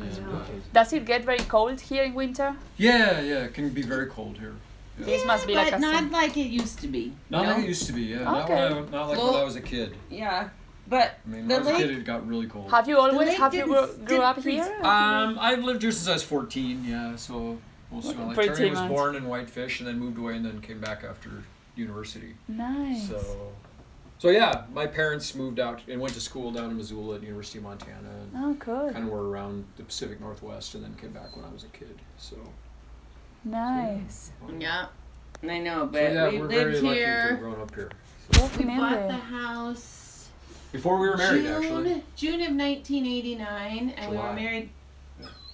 Yeah. 0.00 0.44
Does 0.72 0.92
it 0.92 1.04
get 1.04 1.24
very 1.24 1.38
cold 1.38 1.80
here 1.80 2.02
in 2.04 2.14
winter? 2.14 2.54
Yeah, 2.76 3.20
yeah. 3.20 3.44
It 3.44 3.54
can 3.54 3.70
be 3.70 3.82
very 3.82 4.06
cold 4.06 4.38
here. 4.38 4.54
This 4.98 5.24
must 5.26 5.46
be 5.46 5.54
like 5.54 5.70
but 5.70 5.78
a 5.78 5.80
not 5.80 5.94
sun- 5.94 6.10
like 6.12 6.36
it 6.36 6.48
used 6.50 6.78
to 6.80 6.88
be. 6.88 7.12
Not 7.30 7.44
No? 7.46 7.52
like 7.54 7.64
it 7.64 7.68
used 7.68 7.86
to 7.86 7.92
be. 7.92 8.02
Yeah. 8.02 8.24
Not, 8.24 8.48
when 8.48 8.58
Okay. 8.58 8.74
I, 8.76 8.90
not 8.90 9.08
like 9.08 9.18
Well- 9.18 9.32
when 9.32 9.40
I 9.40 9.44
was 9.44 9.56
a 9.56 9.60
kid. 9.60 9.94
Yeah, 10.10 10.50
but 10.88 11.18
I 11.26 11.28
mean, 11.30 11.48
the 11.48 11.54
when 11.54 11.56
I 11.56 11.58
was 11.58 11.66
a 11.68 11.70
lake, 11.72 11.88
kid, 11.88 11.98
it 11.98 12.04
got 12.04 12.26
really 12.26 12.46
cold. 12.46 12.70
Have 12.70 12.88
you 12.88 12.98
always 12.98 13.16
lake 13.28 13.38
have 13.38 13.54
you 13.54 13.60
didn't- 13.66 13.72
grew, 13.74 13.86
grew 13.96 14.06
didn't 14.06 14.22
up 14.22 14.42
here? 14.42 14.78
Um, 14.82 15.38
I've 15.40 15.64
lived 15.64 15.82
here 15.82 15.92
since 15.92 16.08
I 16.08 16.12
was 16.14 16.22
14. 16.22 16.84
Yeah, 16.84 17.16
so 17.16 17.58
most 17.90 18.10
of 18.10 18.18
my 18.18 18.24
life. 18.26 18.34
Pretty 18.34 18.54
Terry 18.54 18.70
was 18.70 18.80
much. 18.80 18.88
born 18.90 19.14
in 19.16 19.24
Whitefish 19.28 19.80
and 19.80 19.88
then 19.88 19.98
moved 19.98 20.18
away 20.18 20.36
and 20.36 20.44
then 20.44 20.60
came 20.60 20.80
back 20.80 21.04
after 21.04 21.30
university. 21.76 22.34
nice. 22.48 23.08
So, 23.08 23.52
so 24.18 24.28
yeah, 24.30 24.64
my 24.72 24.86
parents 24.86 25.34
moved 25.34 25.58
out 25.58 25.80
and 25.88 26.00
went 26.00 26.14
to 26.14 26.20
school 26.20 26.50
down 26.52 26.70
in 26.70 26.76
Missoula 26.76 27.16
at 27.16 27.22
University 27.22 27.58
of 27.58 27.64
Montana 27.64 28.08
and 28.34 28.44
Oh, 28.44 28.56
cool. 28.60 28.90
kind 28.92 29.04
of 29.06 29.10
were 29.10 29.28
around 29.28 29.64
the 29.76 29.82
Pacific 29.82 30.20
Northwest 30.20 30.74
and 30.74 30.84
then 30.84 30.94
came 31.00 31.10
back 31.10 31.34
when 31.36 31.44
I 31.44 31.48
was 31.52 31.64
a 31.64 31.68
kid. 31.68 31.98
So, 32.18 32.36
Nice. 33.44 34.30
yeah, 34.58 34.86
I 35.42 35.58
know, 35.58 35.80
so 35.80 35.86
but 35.86 36.12
yeah, 36.12 36.28
we 36.30 36.38
we're 36.40 36.46
very 36.46 36.72
lived 36.72 36.84
lucky 36.84 36.98
to 37.00 37.06
have 37.06 37.28
here. 37.30 37.36
grown 37.38 37.60
up 37.60 37.74
here. 37.74 37.90
We 38.58 38.64
bought 38.64 39.08
the 39.08 39.12
house 39.14 40.03
Before 40.74 40.98
we 40.98 41.08
were 41.08 41.16
married, 41.16 41.44
June, 41.44 41.62
actually. 41.62 42.02
June 42.16 42.40
of 42.42 42.50
1989, 42.50 43.94
and 43.96 44.10
we 44.10 44.16
were 44.16 44.22
July. 44.24 44.34
married. 44.34 44.70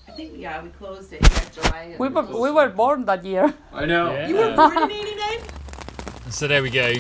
I 0.09 0.13
think 0.13 0.33
yeah, 0.35 0.63
we 0.63 0.71
closed 0.71 1.13
it 1.13 1.21
yeah, 1.21 1.45
July. 1.53 1.95
We 1.99 2.09
were, 2.09 2.23
we 2.23 2.51
were 2.51 2.71
born 2.71 3.05
that 3.05 3.23
year. 3.23 3.53
I 3.71 3.85
know. 3.85 4.15
Yeah. 4.15 4.29
You 4.29 4.37
were 4.37 4.57
born 4.57 4.79
in 4.79 4.91
'89. 4.91 6.31
So 6.31 6.49
there 6.49 6.63
we 6.63 6.71
go. 6.71 6.95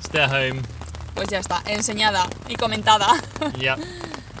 Stay 0.00 0.18
their 0.18 0.26
home. 0.26 0.62
Pues 1.14 1.30
ya 1.30 1.38
está, 1.38 1.62
enseñada 1.70 2.26
y 2.48 2.56
comentada. 2.56 3.06
yep. 3.56 3.78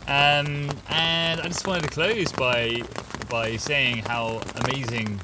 Um, 0.08 0.68
and 0.88 1.40
I 1.40 1.46
just 1.46 1.64
wanted 1.68 1.84
to 1.84 1.90
close 1.90 2.32
by 2.32 2.82
by 3.30 3.54
saying 3.54 3.98
how 3.98 4.40
amazing 4.56 5.20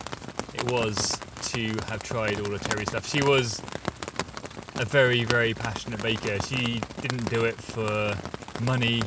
it 0.54 0.70
was 0.70 1.18
to 1.50 1.74
have 1.88 2.04
tried 2.04 2.38
all 2.38 2.54
of 2.54 2.62
Terry's 2.62 2.90
stuff. 2.90 3.08
She 3.08 3.20
was 3.20 3.60
a 4.76 4.84
very, 4.84 5.24
very 5.24 5.54
passionate 5.54 6.02
baker. 6.02 6.38
She 6.46 6.80
didn't 7.00 7.28
do 7.30 7.44
it 7.44 7.56
for 7.60 8.14
money. 8.62 9.02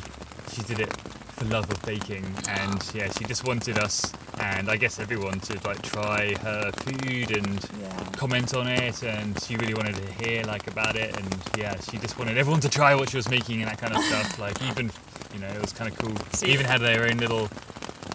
She 0.52 0.62
did 0.62 0.80
it 0.80 0.92
for 1.32 1.44
love 1.46 1.70
of 1.70 1.82
baking, 1.82 2.24
and 2.48 2.82
yeah, 2.94 3.10
she 3.12 3.24
just 3.24 3.44
wanted 3.46 3.78
us 3.78 4.10
and 4.40 4.70
I 4.70 4.76
guess 4.76 4.98
everyone 4.98 5.40
to 5.40 5.58
like 5.66 5.80
try 5.82 6.34
her 6.36 6.70
food 6.72 7.36
and 7.36 7.60
Yeah. 7.80 8.04
comment 8.16 8.54
on 8.54 8.68
it 8.68 9.02
and 9.02 9.42
she 9.42 9.56
really 9.56 9.72
wanted 9.74 9.96
to 9.96 10.12
hear 10.24 10.44
like 10.44 10.66
about 10.66 10.94
it 10.94 11.16
and 11.16 11.34
yeah 11.56 11.74
she 11.80 11.96
just 11.96 12.18
wanted 12.18 12.36
everyone 12.36 12.60
to 12.60 12.68
try 12.68 12.94
what 12.94 13.08
she 13.10 13.16
was 13.16 13.30
making 13.30 13.62
and 13.62 13.70
that 13.70 13.78
kind 13.78 13.96
of 13.96 14.02
stuff 14.10 14.38
like 14.38 14.60
even 14.62 14.90
you 15.32 15.40
know 15.40 15.46
it 15.48 15.60
was 15.60 15.72
kind 15.72 15.90
of 15.90 15.98
cool 15.98 16.10
Sí. 16.32 16.48
even 16.48 16.66
had 16.66 16.82
their 16.82 17.08
own 17.08 17.16
little 17.16 17.48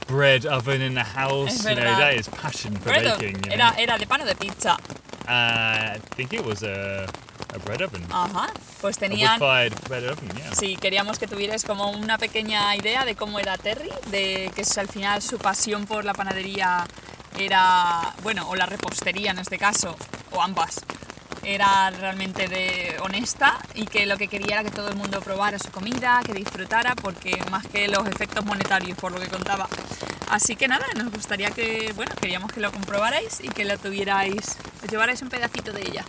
bread 0.07 0.45
oven 0.45 0.79
in 0.81 0.93
the 0.93 1.03
house 1.03 1.63
you 1.67 1.73
know 1.75 1.81
that 1.81 2.13
is 2.15 2.27
passion 2.27 2.75
for 2.75 2.89
Bread 2.89 3.17
baking 3.19 3.43
you 3.51 3.57
know? 3.57 3.65
era, 3.65 3.75
era 3.79 3.97
de 3.97 4.05
pan 4.05 4.21
o 4.21 4.25
de 4.25 4.35
pizza. 4.35 4.73
uh, 4.73 4.77
I 5.27 5.99
think 6.15 6.33
it 6.33 6.45
was 6.45 6.61
a, 6.61 7.07
a 7.53 7.57
bread 7.57 7.81
oven 7.83 8.05
Ajá. 8.11 8.51
pues 8.81 8.97
tenían 8.97 9.39
bed 9.39 10.11
oven, 10.11 10.29
yeah. 10.35 10.55
Sí, 10.55 10.77
queríamos 10.77 11.19
que 11.19 11.27
tuvierais 11.27 11.63
como 11.63 11.91
una 11.91 12.17
pequeña 12.17 12.75
idea 12.75 13.05
de 13.05 13.15
cómo 13.15 13.39
era 13.39 13.57
Terry, 13.57 13.89
de 14.09 14.51
que 14.55 14.63
al 14.79 14.87
final 14.87 15.21
su 15.21 15.37
pasión 15.37 15.85
por 15.85 16.05
la 16.05 16.13
panadería 16.13 16.85
era, 17.37 18.13
bueno, 18.23 18.47
o 18.49 18.55
la 18.55 18.65
repostería 18.65 19.31
en 19.31 19.39
este 19.39 19.57
caso, 19.57 19.95
o 20.31 20.41
ambas, 20.41 20.81
era 21.43 21.89
realmente 21.89 22.47
de 22.47 22.97
honesta 23.01 23.57
y 23.73 23.85
que 23.85 24.05
lo 24.05 24.17
que 24.17 24.27
quería 24.27 24.59
era 24.59 24.63
que 24.63 24.71
todo 24.71 24.89
el 24.89 24.95
mundo 24.95 25.21
probara 25.21 25.57
su 25.57 25.71
comida, 25.71 26.21
que 26.25 26.33
disfrutara, 26.33 26.95
porque 26.95 27.41
más 27.49 27.65
que 27.67 27.87
los 27.87 28.07
efectos 28.07 28.45
monetarios, 28.45 28.97
por 28.97 29.11
lo 29.11 29.19
que 29.19 29.27
contaba. 29.27 29.67
Así 30.29 30.55
que 30.55 30.67
nada, 30.67 30.85
nos 30.95 31.11
gustaría 31.11 31.51
que, 31.51 31.91
bueno, 31.95 32.13
queríamos 32.15 32.51
que 32.51 32.61
lo 32.61 32.71
comprobarais 32.71 33.41
y 33.41 33.49
que 33.49 33.65
lo 33.65 33.77
tuvierais, 33.77 34.57
os 34.83 34.89
llevarais 34.89 35.21
un 35.21 35.29
pedacito 35.29 35.73
de 35.73 35.81
ella. 35.81 36.05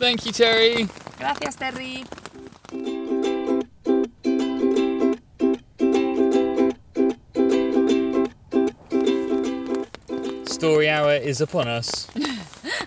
Thank 0.00 0.24
you, 0.24 0.32
Terry. 0.32 0.88
Gracias, 1.18 1.56
Terry. 1.56 2.04
Story 10.46 10.88
hour 10.88 11.12
is 11.12 11.42
upon 11.42 11.68
us. 11.68 12.08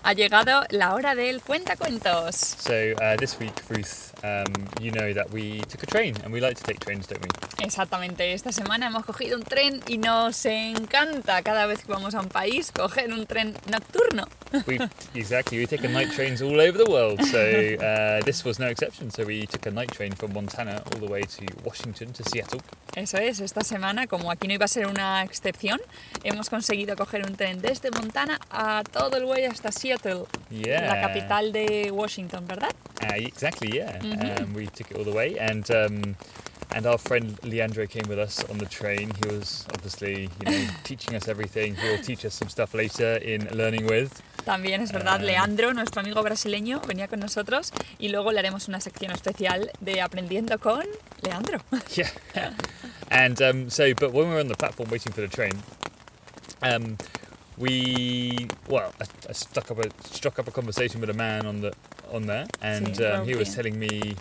Ha 0.02 0.12
llegado 0.12 0.64
la 0.70 0.92
hora 0.94 1.14
del 1.14 1.40
cuentacuentos. 1.40 2.34
So 2.36 2.92
uh, 3.00 3.16
this 3.16 3.38
week, 3.38 3.54
Ruth, 3.70 4.12
um, 4.24 4.46
you 4.80 4.90
know 4.90 5.12
that 5.12 5.30
we 5.30 5.60
took 5.68 5.82
a 5.82 5.86
train, 5.86 6.14
and 6.24 6.32
we 6.32 6.40
like 6.40 6.56
to 6.56 6.62
take 6.64 6.80
trains, 6.80 7.06
don't 7.06 7.22
we? 7.22 7.28
Exactamente, 7.64 8.32
esta 8.32 8.52
semana 8.52 8.86
hemos 8.86 9.04
cogido 9.04 9.36
un 9.36 9.44
tren 9.44 9.80
y 9.86 9.98
nos 9.98 10.44
encanta 10.46 11.42
cada 11.42 11.66
vez 11.66 11.84
que 11.84 11.92
vamos 11.92 12.14
a 12.14 12.20
un 12.20 12.28
país 12.28 12.72
coger 12.72 13.12
un 13.12 13.26
tren 13.26 13.54
nocturno. 13.70 14.26
We 14.68 14.78
exactly. 15.14 15.58
We 15.58 15.66
take 15.66 15.82
night 15.88 16.12
trains 16.12 16.40
all 16.40 16.60
over 16.60 16.78
the 16.78 16.88
world. 16.88 17.20
So 17.24 17.38
uh, 17.84 18.22
this 18.24 18.44
was 18.44 18.60
no 18.60 18.66
exception. 18.68 19.10
So 19.10 19.24
we 19.24 19.46
took 19.46 19.66
a 19.66 19.70
night 19.72 19.90
train 19.90 20.12
from 20.12 20.32
Montana 20.32 20.80
all 20.92 21.00
the 21.00 21.10
way 21.10 21.22
to 21.22 21.46
Washington 21.64 22.12
to 22.12 22.22
Seattle. 22.22 22.60
Eso 22.94 23.18
es, 23.18 23.40
esta 23.40 23.64
semana, 23.64 24.06
como 24.06 24.30
aquí 24.30 24.46
no 24.46 24.54
iba 24.54 24.66
a 24.66 24.68
ser 24.68 24.86
una 24.86 25.24
excepción, 25.24 25.80
hemos 26.22 26.48
conseguido 26.50 26.94
coger 26.94 27.26
un 27.26 27.34
tren 27.34 27.60
desde 27.60 27.90
Montana 27.90 28.38
a 28.50 28.84
todo 28.84 29.16
el 29.16 29.24
vuelo 29.24 29.50
hasta 29.50 29.72
Seattle, 29.72 30.26
Yeah. 30.50 30.86
la 30.86 31.00
capital 31.00 31.52
de 31.52 31.90
Washington, 31.90 32.46
¿verdad? 32.46 32.70
Uh, 33.04 33.14
exactly. 33.16 33.76
Yeah. 33.76 33.98
Um, 34.40 34.54
we 34.54 34.66
took 34.66 34.90
it 34.90 34.96
all 34.96 35.04
the 35.04 35.12
way, 35.12 35.38
and 35.38 35.68
um, 35.70 36.16
and 36.74 36.86
our 36.86 36.98
friend 36.98 37.38
Leandro 37.44 37.86
came 37.86 38.08
with 38.08 38.18
us 38.18 38.42
on 38.50 38.58
the 38.58 38.66
train. 38.66 39.10
He 39.22 39.28
was 39.28 39.66
obviously, 39.74 40.28
you 40.40 40.44
know, 40.50 40.66
teaching 40.84 41.14
us 41.14 41.28
everything. 41.28 41.74
He 41.76 41.88
will 41.88 42.02
teach 42.02 42.24
us 42.24 42.34
some 42.34 42.48
stuff 42.48 42.74
later 42.74 43.16
in 43.16 43.46
Learning 43.56 43.86
with. 43.86 44.22
También 44.44 44.80
es 44.82 44.92
verdad, 44.92 45.20
Ah. 45.20 45.24
Leandro, 45.24 45.72
nuestro 45.72 46.00
amigo 46.02 46.22
brasileño, 46.22 46.80
venía 46.86 47.08
con 47.08 47.18
nosotros 47.20 47.72
y 47.98 48.08
luego 48.08 48.30
le 48.30 48.40
haremos 48.40 48.68
una 48.68 48.78
sección 48.80 49.10
especial 49.10 49.70
de 49.80 50.02
Aprendiendo 50.02 50.58
con 50.58 50.84
Leandro. 51.22 51.60
Yeah. 51.94 52.10
and 53.10 53.40
um, 53.40 53.70
so, 53.70 53.94
but 53.94 54.12
when 54.12 54.28
we 54.28 54.34
were 54.34 54.40
on 54.40 54.48
the 54.48 54.54
platform 54.56 54.90
waiting 54.90 55.12
for 55.12 55.22
the 55.22 55.28
train, 55.28 55.52
um, 56.62 56.98
we 57.56 58.48
well, 58.68 58.92
I, 59.00 59.04
I 59.28 59.32
struck 59.32 59.70
up 59.70 59.78
a 59.78 59.88
struck 60.12 60.38
up 60.38 60.48
a 60.48 60.50
conversation 60.50 61.00
with 61.00 61.08
a 61.10 61.14
man 61.14 61.46
on 61.46 61.60
the 61.60 61.72
on 62.14 62.26
there, 62.26 62.46
and 62.62 63.00
um, 63.02 63.26
he 63.26 63.34
was 63.34 63.54
telling 63.54 63.78
me 63.78 64.16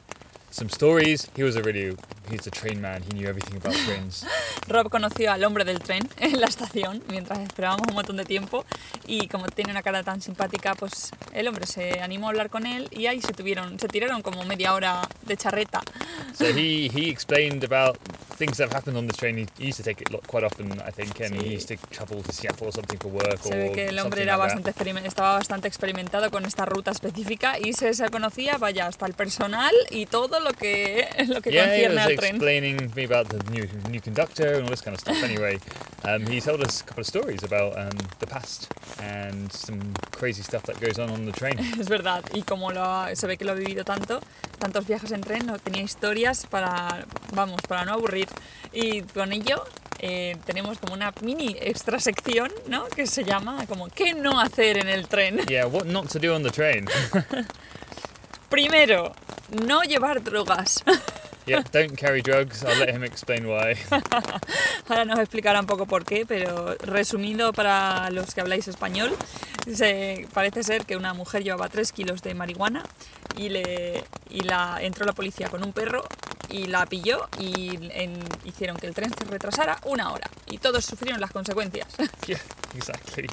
some 0.52 0.70
stories. 0.70 1.28
He 1.36 1.44
was 1.44 1.56
a 1.56 1.64
really 1.64 1.96
he's 2.30 2.48
a 2.48 2.52
train 2.52 2.82
man. 2.82 3.04
He 3.04 3.14
knew 3.14 3.28
everything 3.28 3.58
about 3.58 3.76
trains. 3.86 4.26
Rob 4.68 4.90
conoció 4.90 5.32
al 5.32 5.44
hombre 5.44 5.66
del 5.66 5.80
tren 5.80 6.08
en 6.18 6.40
la 6.40 6.48
estación 6.48 7.04
mientras 7.10 7.40
esperábamos 7.40 7.88
un 7.88 7.96
montón 7.96 8.18
de 8.18 8.26
tiempo 8.26 8.66
y 9.08 9.28
como 9.28 9.48
tiene 9.48 9.72
una 9.72 9.82
cara 9.82 10.04
tan 10.04 10.22
simpática, 10.22 10.76
pues 10.76 11.12
el 11.34 11.48
hombre 11.48 11.66
se 11.66 12.00
animó 12.00 12.28
a 12.28 12.30
hablar 12.30 12.50
con 12.50 12.66
él 12.66 12.88
y 12.92 13.08
ahí 13.08 13.22
se 13.22 13.34
tuvieron, 13.34 13.80
se 13.80 13.88
tiraron 13.88 14.22
como 14.22 14.44
media 14.46 14.74
hora 14.74 15.08
de 15.24 15.38
charreta. 15.38 15.82
so 16.34 16.46
he 16.46 16.90
he 16.94 17.10
explained 17.10 17.64
about 17.64 17.98
things 18.38 18.58
that 18.58 18.68
have 18.68 18.76
happened 18.76 18.98
on 18.98 19.08
the 19.08 19.14
train. 19.14 19.38
He, 19.38 19.48
he 19.58 19.68
used 19.70 19.78
to 19.78 19.84
take 19.84 20.02
it 20.02 20.10
quite 20.28 20.44
often, 20.44 20.72
I 20.82 20.92
think, 20.92 21.20
and 21.22 21.34
Sí. 21.34 21.46
he 21.46 21.56
used 21.56 21.68
to 21.70 21.78
travel 21.88 22.22
to 22.24 22.32
Seattle 22.32 22.68
or 22.68 22.72
something 22.72 22.98
for 23.00 23.12
work 23.12 23.40
Se 23.42 23.54
or 23.54 23.58
ve 23.58 23.72
que 23.72 23.88
el 23.90 24.00
hombre 24.00 24.24
era 24.24 24.38
like 24.38 24.56
bastante 24.56 24.74
estaba 25.08 25.34
bastante 25.34 25.68
experimentado 25.68 26.30
con 26.32 26.46
esta 26.46 26.66
ruta 26.66 26.92
específica 26.92 27.58
y 27.60 27.74
se, 27.74 27.94
se 27.94 28.10
conocía, 28.10 28.58
vaya, 28.58 28.88
hasta 28.88 29.06
el 29.06 29.14
personal 29.14 29.74
y 29.90 30.06
todo 30.06 30.40
lo 30.40 30.52
que, 30.54 31.08
lo 31.28 31.42
que 31.42 31.52
yeah, 31.52 31.66
concierne 31.66 32.02
al 32.02 32.13
tren. 32.18 32.36
explaining 32.36 32.78
to 32.78 32.96
me 32.96 33.04
about 33.06 33.28
the 33.30 33.40
new 33.52 33.68
new 33.90 34.00
conductor 34.02 34.54
and 34.56 34.64
all 34.64 34.70
this 34.70 34.82
kind 34.82 34.94
of 34.96 35.00
stuff. 35.02 35.22
Anyway, 35.24 35.60
um, 36.04 36.26
he 36.28 36.40
told 36.42 36.62
us 36.62 36.82
a 36.82 36.84
couple 36.86 37.02
of 37.02 37.08
stories 37.08 37.44
about 37.44 37.78
um, 37.78 37.98
the 38.20 38.28
past 38.28 38.70
and 39.02 39.52
some 39.52 39.94
crazy 40.12 40.42
stuff 40.44 40.64
that 40.64 40.80
goes 40.80 41.00
on 41.00 41.10
on 41.10 41.26
the 41.26 41.32
train. 41.32 41.58
Es 41.80 41.90
verdad, 41.90 42.24
y 42.34 42.42
como 42.44 42.72
lo 42.72 42.82
ha- 42.84 43.16
se 43.16 43.28
ve 43.28 43.38
que 43.38 43.46
lo 43.46 43.52
ha 43.52 43.56
vivido 43.56 43.84
tanto, 43.84 44.22
tantos 44.60 44.86
viajes 44.88 45.12
en 45.12 45.22
tren, 45.22 45.46
no 45.46 45.58
tenía 45.60 45.82
historias 45.82 46.46
para, 46.46 47.06
vamos, 47.34 47.62
para 47.68 47.86
no 47.86 47.94
aburrir. 47.94 48.28
Y 48.72 49.02
con 49.02 49.32
ello 49.34 49.64
eh, 50.00 50.36
tenemos 50.46 50.78
como 50.80 50.94
una 50.94 51.14
mini 51.22 51.56
extra 51.60 52.00
sección, 52.00 52.52
¿no? 52.68 52.86
Que 52.88 53.08
se 53.08 53.24
llama 53.24 53.66
como 53.68 53.88
¿qué 53.90 54.14
no 54.14 54.40
hacer 54.40 54.78
en 54.78 54.90
el 54.90 55.08
tren? 55.08 55.38
yeah, 55.48 55.66
what 55.66 55.86
not 55.86 56.10
to 56.10 56.20
do 56.20 56.34
on 56.34 56.44
the 56.44 56.52
train? 56.52 56.86
Primero, 58.50 59.14
no 59.66 59.82
llevar 59.84 60.24
drogas. 60.24 60.84
Yeah, 61.46 61.64
don't 61.72 61.96
carry 61.96 62.22
drugs. 62.22 62.64
I'll 62.64 62.78
let 62.80 62.90
him 62.90 63.04
explain 63.04 63.48
why. 63.48 63.76
Ahora 64.90 65.06
nos 65.06 65.20
explicará 65.20 65.60
un 65.60 65.66
poco 65.66 65.86
por 65.86 66.06
qué, 66.06 66.26
pero 66.26 66.76
resumido 66.80 67.54
para 67.54 68.10
los 68.12 68.34
que 68.34 68.42
habláis 68.42 68.68
español, 68.68 69.16
se, 69.74 70.28
parece 70.34 70.64
ser 70.64 70.86
que 70.86 70.98
una 70.98 71.14
mujer 71.14 71.44
llevaba 71.44 71.70
3 71.70 71.92
kilos 71.92 72.22
de 72.22 72.34
marihuana 72.34 72.84
y, 73.38 73.50
le, 73.50 74.04
y 74.30 74.42
la, 74.42 74.80
entró 74.82 75.06
la 75.06 75.14
policía 75.14 75.50
con 75.50 75.64
un 75.64 75.74
perro 75.74 76.04
y 76.50 76.68
la 76.68 76.86
pilló 76.86 77.28
y 77.40 77.78
en- 77.94 78.20
hicieron 78.44 78.78
que 78.78 78.88
el 78.88 78.94
tren 78.94 79.12
se 79.18 79.26
retrasara 79.26 79.80
una 79.86 80.12
hora 80.12 80.30
y 80.48 80.58
todos 80.60 80.86
sufrieron 80.86 81.20
las 81.20 81.32
consecuencias. 81.32 81.88
yeah, 82.28 82.38
exactly. 82.76 83.28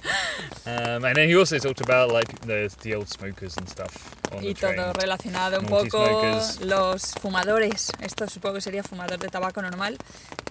Um, 0.65 1.05
and 1.05 1.17
then 1.17 1.29
he 1.29 1.37
also 1.37 1.59
talked 1.59 1.81
about 1.83 2.13
like 2.13 2.33
the 2.47 2.71
the 2.83 2.95
old 2.95 3.09
smokers 3.09 3.57
and 3.59 3.69
stuff 3.69 4.15
on 4.33 4.43
y 4.43 4.55
the 4.55 4.61
train. 4.61 4.77
todo 4.77 4.93
relacionado 4.95 5.61
un 5.61 5.67
poco 5.67 6.03
los 6.65 7.13
fumadores. 7.21 7.93
Esto 8.01 8.27
supongo 8.29 8.57
que 8.57 8.61
sería 8.61 8.83
fumador 8.83 9.19
de 9.19 9.29
tabaco 9.29 9.63
normal, 9.63 9.99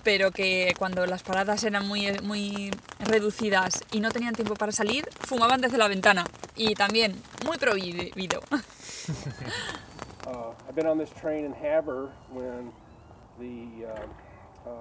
pero 0.04 0.32
que 0.32 0.74
cuando 0.78 1.06
las 1.06 1.24
paradas 1.24 1.64
eran 1.64 1.88
muy, 1.88 2.12
muy 2.22 2.72
reducidas 3.00 3.84
y 3.92 4.00
no 4.00 4.12
tenían 4.12 4.36
tiempo 4.36 4.56
para 4.56 4.72
salir, 4.72 5.08
fumaban 5.22 5.62
desde 5.62 5.78
la 5.78 5.88
ventana. 5.88 6.26
Y 6.56 6.76
también 6.76 7.22
muy 7.46 7.58
prohibido. 7.58 8.42
Uh, 10.28 10.54
I've 10.68 10.76
been 10.76 10.86
on 10.86 11.00
this 11.00 11.10
train 11.10 11.44
in 11.44 11.54
Havre 11.54 12.12
when 12.30 12.72
the 13.40 13.88
uh, 13.88 14.70
uh, 14.70 14.72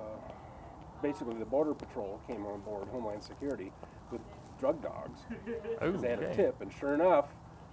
basically 1.00 1.35
the 1.37 1.44
border 1.46 1.72
patrol 1.72 2.20
came 2.26 2.44
on 2.44 2.61
board, 2.61 2.87
Homeland 2.88 3.22
Security, 3.22 3.72
with 4.11 4.20
drug 4.61 4.83
dogs. 4.83 5.20
Oh, 5.81 5.92
they 5.92 6.11
had 6.11 6.22
a 6.22 6.26
okay. 6.26 6.37
tip, 6.37 6.61
and 6.61 6.72
sure 6.72 6.94
enough, 6.94 7.28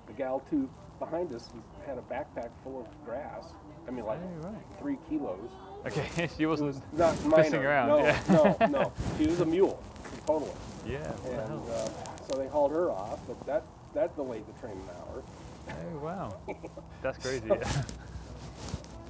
the 0.08 0.13
gal 0.13 0.41
two 0.49 0.69
behind 0.99 1.34
us 1.34 1.49
had 1.86 1.97
a 1.97 2.01
backpack 2.01 2.49
full 2.63 2.79
of 2.79 3.05
grass. 3.05 3.53
I 3.88 3.91
mean, 3.91 4.06
like 4.06 4.19
Oh, 4.43 4.48
right. 4.48 4.56
three 4.80 4.98
kilos. 5.10 5.50
Okay, 5.86 6.30
she 6.38 6.45
wasn't. 6.45 6.76
Not 6.98 7.21
minor. 7.24 7.38
Messing 7.38 7.63
around, 7.65 7.88
no, 7.89 7.98
yeah. 8.00 8.19
no, 8.30 8.58
no. 8.69 8.91
She 9.17 9.28
was 9.28 9.39
a 9.41 9.45
mule, 9.45 9.82
totally. 10.26 10.52
Yeah. 10.88 10.98
And 11.30 11.62
uh, 11.69 11.88
so 12.28 12.38
they 12.38 12.48
hauled 12.48 12.71
her 12.71 12.89
off, 12.89 13.19
but 13.28 13.43
that 13.45 13.63
that 13.93 14.15
delayed 14.15 14.43
the 14.48 14.60
train 14.60 14.74
an 14.78 14.89
hour. 14.98 15.24
Oh 15.69 15.98
wow, 16.04 16.36
that's 17.02 17.17
crazy. 17.19 17.45
Yeah. 17.48 17.84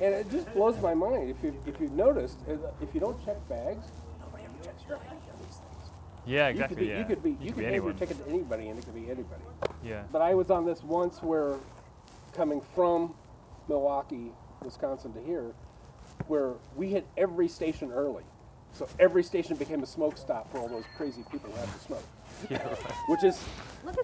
And 0.01 0.13
it 0.13 0.29
just 0.29 0.53
blows 0.53 0.77
my 0.81 0.93
mind. 0.93 1.29
If 1.29 1.41
you 1.43 1.55
if 1.65 1.79
you've 1.79 1.93
noticed, 1.93 2.37
if 2.81 2.93
you 2.93 2.99
don't 2.99 3.23
check 3.25 3.37
bags, 3.47 3.87
nobody 4.19 4.43
ever 4.43 4.53
checks 4.63 4.83
your 4.87 4.97
ID 4.97 5.07
on 5.07 5.17
these 5.47 5.55
things. 5.55 5.89
Yeah, 6.25 6.49
You 6.49 6.53
could 6.55 6.71
exactly. 6.71 6.85
be, 6.85 6.91
yeah. 6.91 6.99
you 6.99 7.05
could 7.05 7.23
be, 7.23 7.29
you, 7.29 7.37
could 7.37 7.55
could 7.55 7.63
hand 7.65 7.83
your 7.83 7.93
ticket 7.93 8.25
to 8.25 8.29
anybody, 8.29 8.67
and 8.67 8.77
it 8.79 8.83
could 8.85 8.95
be 8.95 9.05
anybody. 9.05 9.43
Yeah. 9.85 10.03
But 10.11 10.21
I 10.21 10.33
was 10.33 10.49
on 10.49 10.65
this 10.65 10.83
once 10.83 11.21
where, 11.23 11.55
coming 12.33 12.61
from 12.73 13.13
Milwaukee, 13.69 14.31
Wisconsin 14.63 15.13
to 15.13 15.21
here, 15.21 15.53
where 16.27 16.53
we 16.75 16.89
hit 16.89 17.05
every 17.17 17.47
station 17.47 17.91
early. 17.91 18.23
So 18.73 18.89
every 18.99 19.23
station 19.23 19.55
became 19.55 19.83
a 19.83 19.85
smoke 19.85 20.17
stop 20.17 20.51
for 20.51 20.57
all 20.57 20.67
those 20.67 20.83
crazy 20.97 21.23
people 21.31 21.49
who 21.49 21.57
have 21.57 21.73
to 21.73 21.79
smoke. 21.79 22.03
Which 23.07 23.23
is 23.23 23.41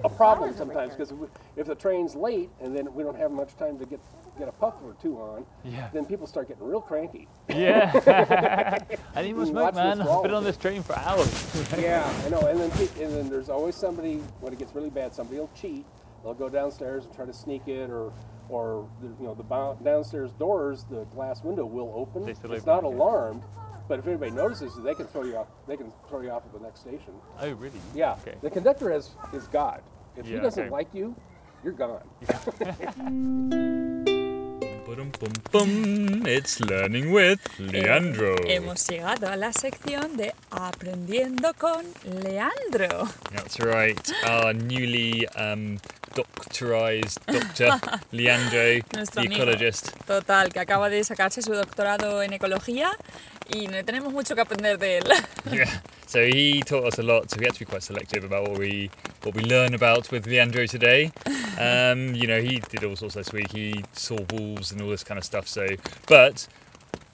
a 0.05 0.09
problem 0.09 0.55
sometimes 0.55 0.95
because 0.95 1.11
if 1.57 1.67
the 1.67 1.75
train's 1.75 2.15
late 2.15 2.49
and 2.61 2.73
then 2.75 2.93
we 2.93 3.03
don't 3.03 3.17
have 3.17 3.31
much 3.31 3.55
time 3.57 3.77
to 3.79 3.85
get 3.85 3.99
get 4.39 4.47
a 4.47 4.51
puff 4.53 4.75
or 4.85 4.95
two 5.01 5.17
on, 5.17 5.45
Yeah. 5.65 5.89
then 5.91 6.05
people 6.05 6.25
start 6.25 6.47
getting 6.47 6.63
real 6.63 6.79
cranky. 6.79 7.27
Yeah. 7.49 8.79
I 9.15 9.21
need 9.23 9.35
more 9.35 9.45
smoke, 9.45 9.75
man. 9.75 10.01
I've 10.01 10.23
been 10.23 10.33
on 10.33 10.45
this 10.45 10.55
train 10.55 10.81
for 10.83 10.95
hours. 10.97 11.67
yeah, 11.77 12.09
I 12.25 12.29
know. 12.29 12.39
And 12.39 12.57
then 12.59 12.71
and 13.01 13.13
then 13.13 13.29
there's 13.29 13.49
always 13.49 13.75
somebody 13.75 14.15
when 14.39 14.53
it 14.53 14.59
gets 14.59 14.73
really 14.73 14.89
bad. 14.89 15.13
Somebody 15.13 15.39
will 15.39 15.49
cheat. 15.53 15.85
They'll 16.23 16.33
go 16.33 16.47
downstairs 16.47 17.03
and 17.05 17.13
try 17.13 17.25
to 17.25 17.33
sneak 17.33 17.67
it, 17.67 17.89
or 17.89 18.13
or 18.49 18.89
the, 19.01 19.07
you 19.07 19.25
know 19.25 19.35
the 19.35 19.83
downstairs 19.83 20.31
doors, 20.33 20.85
the 20.89 21.05
glass 21.05 21.43
window 21.43 21.65
will 21.65 21.93
open. 21.95 22.25
They 22.25 22.33
still 22.33 22.51
it's 22.53 22.63
open, 22.67 22.83
not 22.83 22.89
yeah. 22.89 22.95
alarmed, 22.95 23.43
but 23.87 23.99
if 23.99 24.07
anybody 24.07 24.31
notices, 24.31 24.73
they 24.83 24.95
can 24.95 25.07
throw 25.07 25.23
you 25.23 25.37
off. 25.37 25.47
They 25.67 25.77
can 25.77 25.91
throw 26.09 26.21
you 26.21 26.31
off 26.31 26.43
at 26.45 26.53
the 26.53 26.59
next 26.59 26.81
station. 26.81 27.13
oh, 27.39 27.51
really? 27.51 27.79
Yeah, 27.95 28.13
Okay. 28.21 28.35
the 28.41 28.49
conductor 28.49 28.91
is 28.91 29.11
is 29.33 29.47
God. 29.47 29.81
If 30.17 30.25
he 30.25 30.35
doesn't 30.37 30.63
okay. 30.63 30.69
like 30.71 30.89
you, 30.93 31.15
you're 31.63 31.73
gone. 31.73 32.01
It's 35.53 36.59
learning 36.59 37.11
with 37.11 37.39
Leandro. 37.59 38.35
Eh, 38.45 38.55
hemos 38.55 38.87
llegado 38.87 39.27
a 39.31 39.35
la 39.37 39.51
sección 39.53 40.17
de 40.17 40.33
Aprendiendo 40.49 41.53
con 41.57 41.85
Leandro. 42.03 43.07
That's 43.31 43.59
right. 43.59 43.97
Our 44.25 44.53
newly 44.53 45.27
um, 45.29 45.79
doctorized 46.13 47.19
doctor, 47.25 47.79
Leandro, 48.11 48.81
the 48.91 49.21
ecologist. 49.21 49.93
Total, 50.05 50.49
que 50.49 50.59
acaba 50.59 50.89
de 50.89 51.03
sacarse 51.03 51.41
su 51.41 51.53
doctorado 51.53 52.21
en 52.23 52.33
ecología 52.33 52.91
y 53.49 53.67
no 53.67 53.83
tenemos 53.83 54.11
mucho 54.13 54.35
que 54.35 54.41
aprender 54.41 54.77
de 54.77 54.99
él. 54.99 55.03
Yeah. 55.51 55.81
So 56.05 56.25
he 56.25 56.61
taught 56.61 56.85
us 56.85 56.99
a 56.99 57.03
lot. 57.03 57.31
So 57.31 57.37
we 57.39 57.45
had 57.45 57.53
to 57.53 57.59
be 57.59 57.65
quite 57.65 57.83
selective 57.83 58.23
about 58.23 58.47
what 58.47 58.59
we 58.59 58.89
what 59.23 59.33
we 59.33 59.43
learn 59.43 59.73
about 59.73 60.11
with 60.11 60.27
Leandro 60.27 60.65
today. 60.65 61.11
Um, 61.59 62.15
you 62.15 62.25
know, 62.27 62.41
he 62.41 62.59
did 62.59 62.83
all 62.83 62.95
sorts 62.95 63.13
this 63.13 63.31
week. 63.33 63.51
He 63.51 63.83
saw 63.91 64.17
wolves 64.31 64.71
and 64.71 64.81
all 64.81 64.89
this 64.89 65.03
kind 65.03 65.19
of 65.19 65.23
stuff. 65.25 65.47
So, 65.47 65.67
but 66.07 66.47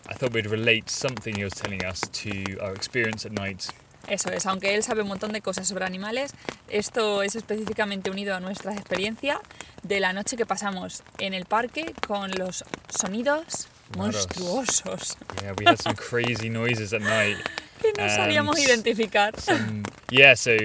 I 0.08 0.14
thought 0.14 0.32
we'd 0.32 0.46
relate 0.46 0.90
something 0.90 1.36
he 1.36 1.44
was 1.44 1.54
telling 1.54 1.84
us 1.84 2.00
to 2.02 2.58
our 2.60 2.74
experience 2.74 3.26
at 3.26 3.34
night. 3.34 3.70
Eso 4.08 4.30
es, 4.32 4.46
aunque 4.46 4.74
él 4.76 4.84
sabe 4.84 5.02
un 5.02 5.10
montón 5.10 5.34
de 5.34 5.42
cosas 5.42 5.68
sobre 5.68 5.86
animales, 5.86 6.34
esto 6.70 7.24
es 7.24 7.36
específicamente 7.36 8.10
unido 8.10 8.36
a 8.36 8.40
nuestra 8.40 8.74
experiencia 8.74 9.42
de 9.84 10.00
la 10.00 10.14
noche 10.14 10.38
que 10.38 10.46
pasamos 10.46 11.04
en 11.20 11.34
el 11.34 11.46
parque 11.46 11.94
con 12.08 12.32
los 12.32 12.64
sonidos 12.90 13.68
monstruosos 13.98 15.18
Yeah, 15.42 15.54
we 15.58 15.66
had 15.66 15.80
some 15.80 15.96
crazy 15.96 16.50
noises 16.50 16.94
at 16.94 17.02
night. 17.02 17.38
que 17.82 17.94
no 17.98 18.10
sabíamos 18.10 18.60
identificar. 18.60 19.40
Some, 19.40 19.84
yeah, 20.10 20.34
so 20.34 20.58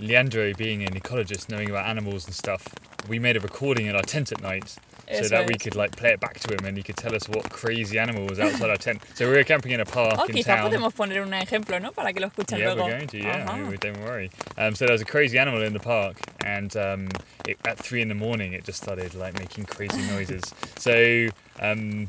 Leandro, 0.00 0.52
being 0.54 0.82
an 0.82 0.94
ecologist, 0.94 1.48
knowing 1.48 1.70
about 1.70 1.86
animals 1.86 2.26
and 2.26 2.34
stuff, 2.34 2.66
we 3.08 3.18
made 3.18 3.36
a 3.36 3.40
recording 3.40 3.86
in 3.86 3.94
our 3.94 4.02
tent 4.02 4.32
at 4.32 4.40
night. 4.40 4.76
So 5.12 5.28
that 5.28 5.46
we 5.46 5.54
could 5.54 5.74
like 5.74 5.96
play 5.96 6.10
it 6.12 6.20
back 6.20 6.38
to 6.40 6.54
him 6.54 6.64
and 6.64 6.76
he 6.76 6.82
could 6.82 6.96
tell 6.96 7.14
us 7.14 7.28
what 7.28 7.50
crazy 7.50 7.98
animal 7.98 8.26
was 8.26 8.38
outside 8.38 8.70
our 8.70 8.76
tent. 8.76 9.02
So 9.14 9.28
we 9.28 9.36
were 9.36 9.44
camping 9.44 9.72
in 9.72 9.80
a 9.80 9.84
park 9.84 10.14
Oh, 10.18 10.24
in 10.26 10.42
town. 10.44 10.70
podemos 10.70 10.94
poner 10.94 11.22
un 11.22 11.32
ejemplo, 11.32 11.80
¿no? 11.80 11.90
Para 11.92 12.12
que 12.12 12.20
lo 12.20 12.28
escuchen 12.28 12.58
Yeah, 12.58 12.66
luego. 12.74 12.84
we're 12.84 12.96
going 12.96 13.08
to. 13.08 13.18
Yeah, 13.18 13.46
Ajá. 13.48 13.68
we- 13.68 13.76
don't 13.76 14.00
worry. 14.02 14.30
Um, 14.56 14.74
so 14.74 14.86
there 14.86 14.92
was 14.94 15.02
a 15.02 15.04
crazy 15.04 15.38
animal 15.38 15.62
in 15.62 15.72
the 15.72 15.80
park, 15.80 16.16
and 16.44 16.74
um, 16.76 17.08
it, 17.46 17.58
at 17.64 17.76
three 17.78 18.00
in 18.02 18.08
the 18.08 18.14
morning, 18.14 18.52
it 18.52 18.64
just 18.64 18.82
started 18.82 19.14
like 19.14 19.38
making 19.38 19.64
crazy 19.64 20.00
noises. 20.10 20.42
So 20.78 21.26
um, 21.58 22.08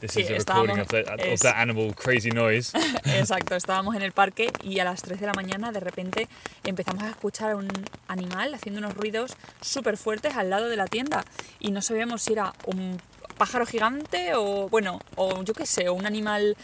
this 0.00 0.12
Sí, 0.12 0.20
is 0.22 0.30
a 0.30 0.34
recording 0.34 0.76
estábamos- 0.78 1.32
of, 1.32 1.40
that 1.42 1.56
animal 1.56 1.94
crazy 1.94 2.30
noise. 2.30 2.72
Exacto, 3.04 3.54
estábamos 3.56 3.94
en 3.96 4.02
el 4.02 4.12
parque 4.12 4.50
y 4.62 4.78
a 4.80 4.84
las 4.84 5.02
3 5.02 5.20
de 5.20 5.26
la 5.26 5.34
mañana 5.34 5.72
de 5.72 5.80
repente 5.80 6.28
empezamos 6.64 7.02
a 7.04 7.10
escuchar 7.10 7.52
a 7.52 7.56
un 7.56 7.68
animal 8.08 8.54
haciendo 8.54 8.78
unos 8.80 8.94
ruidos 8.94 9.36
súper 9.60 9.96
fuertes 9.96 10.36
al 10.36 10.50
lado 10.50 10.68
de 10.68 10.76
la 10.76 10.86
tienda 10.86 11.24
y 11.60 11.70
no 11.70 11.82
sabíamos 11.82 12.22
si 12.22 12.32
era 12.32 12.52
un 12.66 13.00
pájaro 13.36 13.66
gigante 13.66 14.34
o, 14.34 14.68
bueno, 14.68 15.00
o 15.16 15.42
yo 15.44 15.54
qué 15.54 15.64
sé, 15.66 15.88
un 15.90 16.06
animal, 16.06 16.56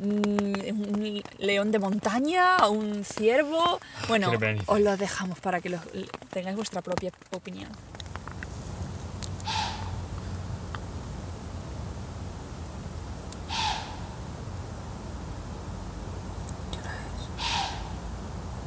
mm, 0.00 0.70
un 0.70 1.22
león 1.38 1.70
de 1.70 1.78
montaña, 1.78 2.56
o 2.66 2.70
un 2.70 3.04
ciervo. 3.04 3.78
Bueno, 4.08 4.30
been 4.38 4.44
anything. 4.56 4.64
os 4.72 4.80
lo 4.80 4.96
dejamos 4.96 5.38
para 5.40 5.60
que 5.60 5.68
lo- 5.68 5.80
tengáis 6.30 6.56
vuestra 6.56 6.80
propia 6.80 7.12
opinión. 7.32 7.68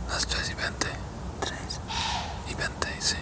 Las 0.09 0.27
3 0.27 0.49
y 0.51 0.53
20. 0.53 0.87
3 1.39 1.79
y 2.49 2.53
20, 2.55 2.87
sí. 2.99 3.15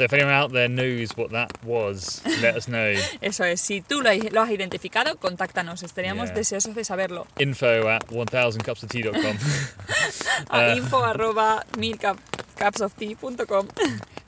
So 0.00 0.04
if 0.04 0.14
anyone 0.14 0.32
out 0.32 0.50
there 0.50 0.66
knows 0.66 1.14
what 1.14 1.30
that 1.32 1.62
was, 1.62 2.22
let 2.40 2.56
us 2.56 2.68
know. 2.68 2.94
Eso 3.20 3.44
es, 3.44 3.60
si 3.60 3.82
tú 3.82 4.00
lo, 4.00 4.08
has 4.08 4.50
identificado, 4.50 5.16
contáctanos, 5.16 5.82
estaríamos 5.82 6.28
Yeah. 6.30 6.36
deseosos 6.36 6.74
de 6.74 6.84
saberlo. 6.84 7.26
Info 7.38 7.66
at 7.90 8.06
1000cupsoftea.com. 8.08 9.36
A 10.48 10.74
info 10.74 11.04
arroba 11.04 11.66
milcupsoftea.com 12.60 13.68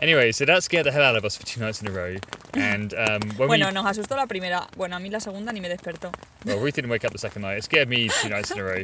Anyway, 0.01 0.33
so 0.33 0.45
that 0.45 0.63
scared 0.65 0.85
the 0.87 0.91
hell 0.91 1.03
out 1.05 1.17
of 1.17 1.25
us 1.25 1.37
for 1.37 1.47
two 1.47 1.61
nights 1.61 1.81
in 1.81 1.87
a 1.87 1.93
row. 1.93 2.17
And 2.55 2.93
um, 2.95 3.21
when 3.37 3.47
Bueno, 3.47 3.69
we 3.69 3.73
nos 3.73 3.85
asustó 3.87 4.17
la 4.17 4.27
primera. 4.27 4.67
Bueno, 4.77 4.97
a 4.97 4.99
mí 4.99 5.11
la 5.11 5.21
segunda 5.21 5.53
ni 5.53 5.61
me 5.61 5.69
despertó. 5.69 6.13
Well, 6.45 6.59
Ruth 6.59 6.75
didn't 6.75 6.91
wake 6.91 7.05
up 7.05 7.13
the 7.13 7.19
second 7.19 7.43
night. 7.43 7.59
It 7.59 7.65
scared 7.65 7.89
me 7.89 8.09
two 8.09 8.29
nights 8.29 8.51
in 8.51 8.59
a 8.59 8.65
row. 8.65 8.83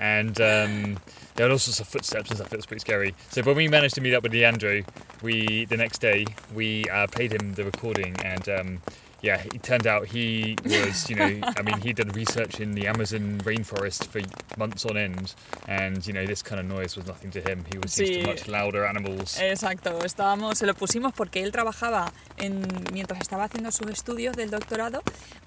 And 0.00 0.40
um, 0.40 0.98
there 1.36 1.46
were 1.46 1.52
all 1.52 1.58
sorts 1.58 1.78
of 1.78 1.86
footsteps 1.86 2.30
and 2.30 2.38
stuff. 2.38 2.52
It 2.52 2.56
was 2.56 2.66
pretty 2.66 2.80
scary. 2.80 3.14
So 3.30 3.42
when 3.42 3.54
we 3.56 3.68
managed 3.68 3.94
to 3.94 4.00
meet 4.00 4.12
up 4.14 4.24
with 4.24 4.32
Leandro, 4.32 4.82
we 5.22 5.66
the 5.66 5.76
next 5.76 5.98
day 6.00 6.26
we 6.52 6.88
uh, 6.90 7.06
played 7.06 7.32
him 7.32 7.54
the 7.54 7.64
recording, 7.64 8.16
and 8.24 8.48
um, 8.48 8.82
yeah, 9.22 9.40
it 9.42 9.62
turned 9.62 9.86
out 9.86 10.06
he 10.08 10.56
was, 10.64 11.08
you 11.10 11.16
know, 11.16 11.40
I 11.56 11.62
mean, 11.62 11.80
he 11.80 11.92
did 11.92 12.14
research 12.14 12.60
in 12.60 12.74
the 12.74 12.86
Amazon 12.86 13.38
rainforest 13.44 14.06
for 14.06 14.20
months 14.58 14.84
on 14.84 14.96
end, 14.96 15.34
and 15.66 16.06
you 16.06 16.12
know, 16.12 16.26
this 16.26 16.42
kind 16.42 16.60
of 16.60 16.66
noise 16.66 16.96
was 16.96 17.06
nothing 17.06 17.30
to 17.32 17.40
him. 17.40 17.64
He 17.72 17.78
was 17.78 17.98
used 17.98 18.12
Sí. 18.12 18.20
to 18.22 18.26
much 18.26 18.46
louder 18.46 18.84
animals. 18.86 19.38
Exacto, 19.40 19.98
estábamos, 20.04 20.58
se 20.58 20.66
lo 20.66 20.74
pusimos 20.74 21.12
porque 21.12 21.42
él 21.42 21.50
trabajaba 21.52 22.12
en, 22.36 22.62
mientras 22.92 23.20
estaba 23.20 23.44
haciendo 23.44 23.70
sus 23.72 23.88
estudios 23.90 24.36
del 24.36 24.50
doctorado 24.50 25.02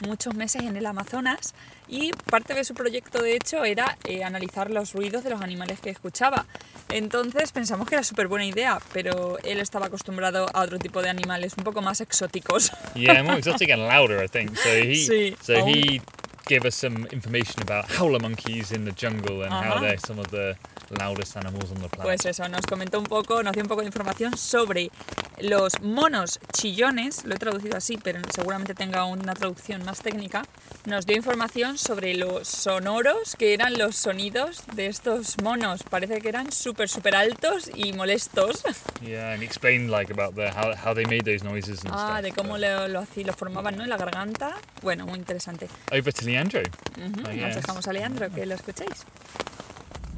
muchos 0.05 0.33
meses 0.35 0.63
en 0.63 0.75
el 0.75 0.85
Amazonas 0.85 1.53
y 1.89 2.13
parte 2.13 2.53
de 2.53 2.63
su 2.63 2.73
proyecto 2.75 3.21
de 3.21 3.35
hecho 3.35 3.63
era 3.65 3.97
eh, 4.03 4.23
analizar 4.23 4.69
los 4.69 4.93
ruidos 4.93 5.23
de 5.23 5.31
los 5.31 5.41
animales 5.41 5.79
que 5.79 5.89
escuchaba. 5.89 6.45
Entonces 6.89 7.51
pensamos 7.51 7.87
que 7.87 7.95
era 7.95 8.03
súper 8.03 8.27
buena 8.27 8.45
idea, 8.45 8.79
pero 8.93 9.37
él 9.43 9.59
estaba 9.59 9.87
acostumbrado 9.87 10.47
a 10.53 10.61
otro 10.61 10.79
tipo 10.79 11.01
de 11.01 11.09
animales 11.09 11.53
un 11.57 11.63
poco 11.63 11.81
más 11.81 12.01
exóticos. 12.01 12.71
Yeah, 12.95 13.23
more 13.23 13.37
exotic 13.39 13.69
and 13.71 13.83
louder, 13.87 14.23
I 14.23 14.27
think. 14.27 14.55
So 14.55 14.69
he, 14.69 14.95
Sí, 14.95 15.35
so 15.41 15.53
aún- 15.55 15.69
he 15.69 16.01
gave 16.47 16.65
us 16.65 16.75
some 16.75 17.05
information 17.11 17.61
about 17.61 17.85
howler 17.91 18.19
monkeys 18.19 18.71
in 18.71 18.85
the 18.85 18.91
jungle 18.91 19.43
and 19.43 19.51
how 19.53 19.79
they're 19.79 19.99
some 19.99 20.19
of 20.19 20.27
the 20.31 20.55
loudest 20.99 21.37
animals 21.37 21.71
on 21.71 21.81
the 21.81 21.89
planet. 21.89 22.03
Pues 22.03 22.25
eso, 22.25 22.47
nos 22.49 22.65
comentó 22.65 22.97
un 22.99 23.05
poco, 23.05 23.43
nos 23.43 23.53
dio 23.53 23.61
un 23.61 23.67
poco 23.69 23.81
de 23.81 23.87
información 23.87 24.35
sobre 24.37 24.89
los 25.39 25.79
monos 25.81 26.39
chillones, 26.51 27.23
lo 27.25 27.35
he 27.35 27.37
traducido 27.37 27.77
así, 27.77 27.97
pero 27.97 28.19
seguramente 28.33 28.73
tenga 28.73 29.05
una 29.05 29.33
traducción 29.35 29.83
más 29.85 30.01
técnica. 30.01 30.43
Nos 30.85 31.05
dio 31.05 31.15
información 31.15 31.77
sobre 31.77 32.15
los 32.15 32.47
sonoros, 32.47 33.35
que 33.37 33.53
eran 33.53 33.77
los 33.77 33.95
sonidos 33.95 34.63
de 34.73 34.87
estos 34.87 35.35
monos. 35.43 35.83
Parece 35.83 36.19
que 36.21 36.29
eran 36.29 36.51
súper, 36.51 36.89
súper 36.89 37.15
altos 37.15 37.69
y 37.75 37.93
molestos. 37.93 38.63
yeah, 39.01 39.33
and 39.33 39.43
explained 39.43 39.89
like 39.91 40.11
about 40.11 40.35
the 40.35 40.49
how, 40.51 40.73
how 40.75 40.93
they 40.95 41.05
made 41.05 41.23
those 41.23 41.43
noises 41.43 41.83
and 41.83 41.93
Ah, 41.93 42.17
stuff. 42.17 42.23
de 42.23 42.31
cómo 42.31 42.53
but- 42.53 42.61
lo, 42.61 42.87
lo, 42.87 42.99
hacía- 43.01 43.25
lo 43.27 43.33
formaban 43.33 43.77
¿no? 43.77 43.83
en 43.83 43.89
la 43.89 43.97
garganta. 43.97 44.55
Bueno, 44.81 45.05
muy 45.05 45.19
interesante. 45.19 45.67
Over 45.91 46.11
to 46.13 46.25
Leandro. 46.39 46.61
Ujú, 46.61 47.19
I 47.19 47.35
Nos 47.35 47.35
guess. 47.35 47.55
dejamos 47.55 47.87
a 47.87 47.93
Leandro, 47.93 48.29
que 48.29 48.45
lo 48.45 48.55
escuchéis. 48.55 49.05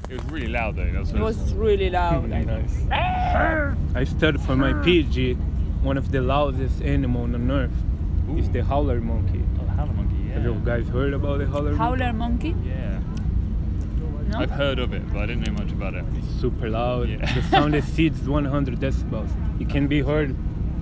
It 0.10 0.18
was 0.18 0.26
really 0.32 0.48
loud 0.48 0.76
though. 0.76 0.92
That 0.92 1.00
was, 1.00 1.12
It 1.12 1.20
was 1.20 1.54
really 1.54 1.90
loud. 1.90 2.30
nice. 2.30 2.76
I 3.96 4.04
studied 4.04 4.42
for 4.42 4.56
my 4.56 4.72
ah. 4.72 4.84
PhD. 4.84 5.38
One 5.82 5.98
of 5.98 6.12
the 6.12 6.22
loudest 6.22 6.82
animal 6.84 7.24
on 7.24 7.50
earth 7.50 7.72
is 8.38 8.50
the 8.50 8.64
howler 8.64 9.02
monkey. 9.02 9.42
Oh, 9.60 9.66
the 9.66 9.72
howler 9.72 9.94
monkey. 9.94 10.30
Have 10.34 10.44
you 10.44 10.62
guys 10.64 10.88
heard 10.90 11.14
about 11.14 11.40
the 11.40 11.48
howler? 11.48 11.74
monkey? 11.74 12.04
Howler 12.04 12.14
monkey? 12.14 12.56
Yeah. 12.64 13.00
No? 14.30 14.40
I've 14.40 14.52
heard 14.52 14.80
of 14.80 14.94
it, 14.94 15.02
but 15.12 15.24
I 15.24 15.26
didn't 15.26 15.48
know 15.48 15.54
much 15.54 15.72
about 15.72 15.96
it. 15.96 16.06
It's 16.16 16.40
super 16.40 16.70
loud. 16.70 17.10
Yeah. 17.10 17.34
The 17.34 17.42
sound 17.50 17.74
exceeds 17.82 18.22
100 18.22 18.80
decibels. 18.80 19.30
It 19.60 19.70
can 19.70 19.88
be 19.88 20.02
heard 20.02 20.36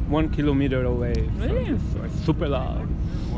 one 0.10 0.30
kilometer 0.30 0.84
away. 0.84 1.14
Really? 1.38 1.80
so 1.94 2.04
it's 2.04 2.20
super 2.26 2.48
loud. 2.48 2.88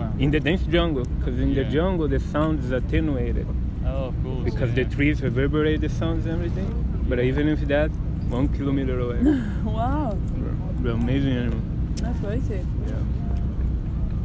Wow. 0.01 0.13
In 0.19 0.31
the 0.31 0.39
dense 0.39 0.63
jungle, 0.63 1.05
because 1.05 1.39
in 1.39 1.53
the 1.53 1.63
jungle 1.65 2.07
the 2.07 2.19
sound 2.19 2.59
is 2.63 2.71
attenuated 2.71 3.47
Oh, 3.85 4.05
of 4.09 4.23
course. 4.23 4.43
because 4.43 4.69
yeah. 4.69 4.83
the 4.83 4.95
trees 4.95 5.21
reverberate 5.21 5.81
the 5.81 5.89
sounds 5.89 6.25
and 6.25 6.35
everything. 6.35 6.69
But 7.09 7.19
even 7.19 7.47
if 7.47 7.59
that, 7.67 7.89
one 8.29 8.47
kilometer 8.49 8.99
away. 8.99 9.19
Wow, 9.65 10.17
We're 10.81 10.91
amazing 10.91 11.33
animal. 11.33 11.61
that's 11.95 12.19
crazy. 12.19 12.65
Yeah. 12.87 12.95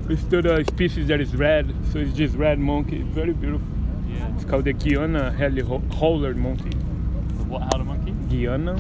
It's 0.09 0.23
still 0.23 0.47
a 0.47 0.65
species 0.65 1.09
that 1.09 1.21
is 1.21 1.35
red, 1.35 1.75
so 1.93 1.99
it's 1.99 2.13
just 2.17 2.37
red 2.37 2.59
monkey. 2.59 3.03
Very 3.03 3.33
beautiful. 3.33 3.67
Yeah. 4.09 4.35
It's 4.37 4.45
called 4.45 4.65
the 4.65 4.73
Guyana 4.73 5.33
heli 5.33 5.63
howler 5.99 6.35
monkey. 6.35 6.71
The 6.71 7.45
what 7.51 7.63
howler 7.63 7.85
monkey? 7.85 8.13
Guyana, 8.31 8.77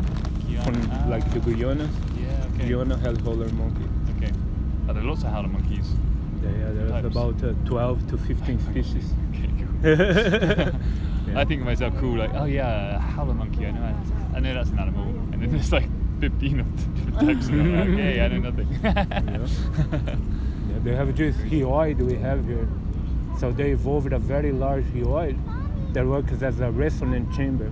from 0.64 0.76
Ah, 0.92 1.04
like 1.08 1.24
the 1.32 1.40
Guyanas. 1.40 1.90
Yeah. 2.20 2.46
Okay. 2.54 2.68
Guyana 2.68 2.96
heli 2.98 3.20
howler 3.22 3.48
monkey. 3.48 3.86
Okay. 4.16 4.32
Are 4.88 4.94
there 4.94 5.02
lots 5.02 5.24
of 5.24 5.30
howler 5.30 5.48
monkeys? 5.48 5.88
Yeah, 6.58 6.70
there's 6.72 6.90
Types. 6.90 7.06
about 7.06 7.42
uh, 7.44 7.52
12 7.64 8.08
to 8.10 8.18
15 8.18 8.60
species. 8.60 9.04
Okay, 9.34 9.50
cool. 9.58 11.36
I 11.38 11.44
think 11.44 11.60
of 11.60 11.66
myself 11.66 11.94
cool, 11.98 12.16
like, 12.16 12.30
oh 12.34 12.44
yeah, 12.44 12.96
a 12.96 12.98
howler 12.98 13.34
monkey, 13.34 13.66
I 13.66 13.70
know, 13.72 13.94
I 14.34 14.40
know 14.40 14.54
that's 14.54 14.70
an 14.70 14.78
animal. 14.78 15.04
And 15.32 15.42
then 15.42 15.50
there's 15.50 15.72
like 15.72 15.88
15 16.20 16.60
of 16.60 16.94
different 16.94 17.20
types, 17.20 17.46
and 17.48 17.60
I'm 17.60 17.74
like, 17.76 17.88
okay, 17.90 18.20
I 18.22 18.28
know 18.28 18.50
nothing. 18.50 18.68
Yeah, 20.68 20.78
they 20.82 20.94
have 20.96 21.14
just 21.14 21.38
hyoid 21.40 21.98
we 21.98 22.14
have 22.16 22.44
here. 22.46 22.68
So 23.38 23.52
they 23.52 23.70
evolved 23.72 24.12
a 24.12 24.18
very 24.18 24.50
large 24.52 24.84
hyoid 24.86 25.36
that 25.92 26.06
works 26.06 26.42
as 26.42 26.60
a 26.60 26.70
resonant 26.70 27.32
chamber. 27.34 27.70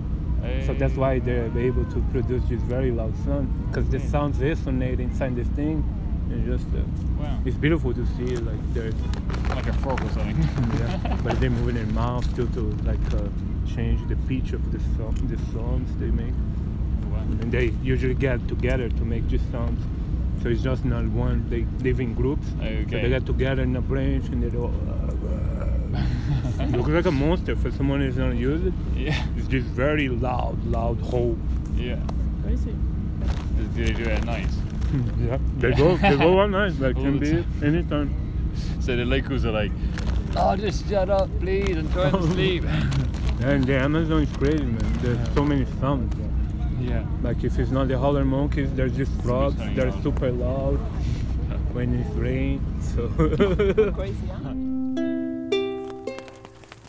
So 0.65 0.73
that's 0.75 0.95
why 0.95 1.17
they're 1.19 1.49
able 1.57 1.85
to 1.85 1.99
produce 2.11 2.43
this 2.47 2.61
very 2.61 2.91
loud 2.91 3.17
sound 3.25 3.49
because 3.67 3.89
the 3.89 3.99
sounds 3.99 4.37
resonate 4.37 4.99
inside 4.99 5.35
this 5.35 5.47
thing. 5.49 5.83
And 6.31 6.45
just 6.45 6.67
uh, 6.75 6.81
Wow. 7.21 7.39
it's 7.45 7.55
beautiful 7.57 7.93
to 7.93 8.05
see 8.17 8.35
like 8.37 8.59
they're 8.73 8.91
Like 9.49 9.67
a 9.67 9.73
frog 9.73 10.01
or 10.03 10.09
something. 10.09 10.37
yeah, 10.79 11.17
but 11.23 11.39
they 11.39 11.49
move 11.49 11.73
their 11.73 11.85
mouth 11.87 12.25
to 12.35 12.47
to 12.57 12.61
like 12.83 13.05
uh, 13.13 13.19
change 13.75 13.99
the 14.09 14.15
pitch 14.27 14.53
of 14.53 14.61
the 14.71 14.79
song, 14.95 15.15
the 15.31 15.37
songs 15.53 15.87
they 15.99 16.11
make, 16.11 16.33
wow. 17.11 17.19
and 17.41 17.51
they 17.51 17.65
usually 17.83 18.15
get 18.15 18.39
together 18.47 18.89
to 18.89 19.03
make 19.05 19.27
these 19.29 19.45
sounds. 19.51 19.79
So 20.41 20.49
it's 20.49 20.61
just 20.61 20.83
not 20.85 21.05
one. 21.05 21.45
They 21.49 21.65
live 21.87 21.99
in 21.99 22.13
groups. 22.13 22.47
So 22.59 22.65
Okay. 22.65 23.01
they 23.01 23.09
get 23.09 23.25
together 23.25 23.63
in 23.63 23.75
a 23.75 23.81
branch 23.81 24.25
and 24.31 24.43
they 24.43 24.55
all. 24.57 24.73
looks 26.75 26.89
like 26.89 27.05
a 27.05 27.11
monster 27.11 27.55
for 27.55 27.71
someone 27.71 28.01
who's 28.01 28.17
not 28.17 28.35
used 28.35 28.65
it. 28.67 28.73
Yeah. 28.95 29.25
It's 29.37 29.47
just 29.47 29.67
very 29.67 30.09
loud, 30.09 30.57
loud 30.65 30.99
hole. 31.01 31.37
Yeah. 31.75 31.99
Crazy. 32.43 32.75
Do 33.75 33.85
they 33.85 33.93
do 33.93 34.03
it 34.03 34.07
at 34.19 34.25
night? 34.25 34.49
yeah, 35.19 35.37
they 35.57 35.71
go, 35.73 35.97
they 35.97 36.17
go 36.17 36.39
all 36.39 36.47
night. 36.47 36.77
That 36.79 36.95
can 36.95 37.19
the 37.19 37.43
be 37.43 37.65
anytime. 37.65 38.13
So 38.79 38.95
the 38.95 39.05
locals 39.05 39.45
are 39.45 39.51
like, 39.51 39.71
oh, 40.37 40.55
just 40.55 40.87
shut 40.89 41.09
up, 41.09 41.29
please. 41.39 41.75
and 41.77 41.91
try 41.91 42.09
trying 42.09 42.21
to 42.21 42.27
sleep. 42.33 42.63
And 43.43 43.63
the 43.65 43.77
Amazon 43.79 44.23
is 44.23 44.31
crazy, 44.37 44.63
man. 44.63 44.93
There's 45.01 45.33
so 45.33 45.43
many 45.43 45.65
sounds. 45.81 46.13
yeah. 46.79 47.05
Like 47.21 47.43
if 47.43 47.57
it's 47.59 47.71
not 47.71 47.87
the 47.87 47.97
howler 47.99 48.23
monkeys, 48.25 48.71
there's 48.73 48.95
just 48.95 49.11
frogs. 49.21 49.57
sounding 49.57 49.75
They're 49.75 49.91
loud. 49.91 50.03
super 50.03 50.31
loud 50.31 50.77
when 51.73 51.93
it's 51.99 52.09
rain. 52.15 52.61
So 52.81 53.07
Crazy, 53.91 54.27
huh? 54.27 54.54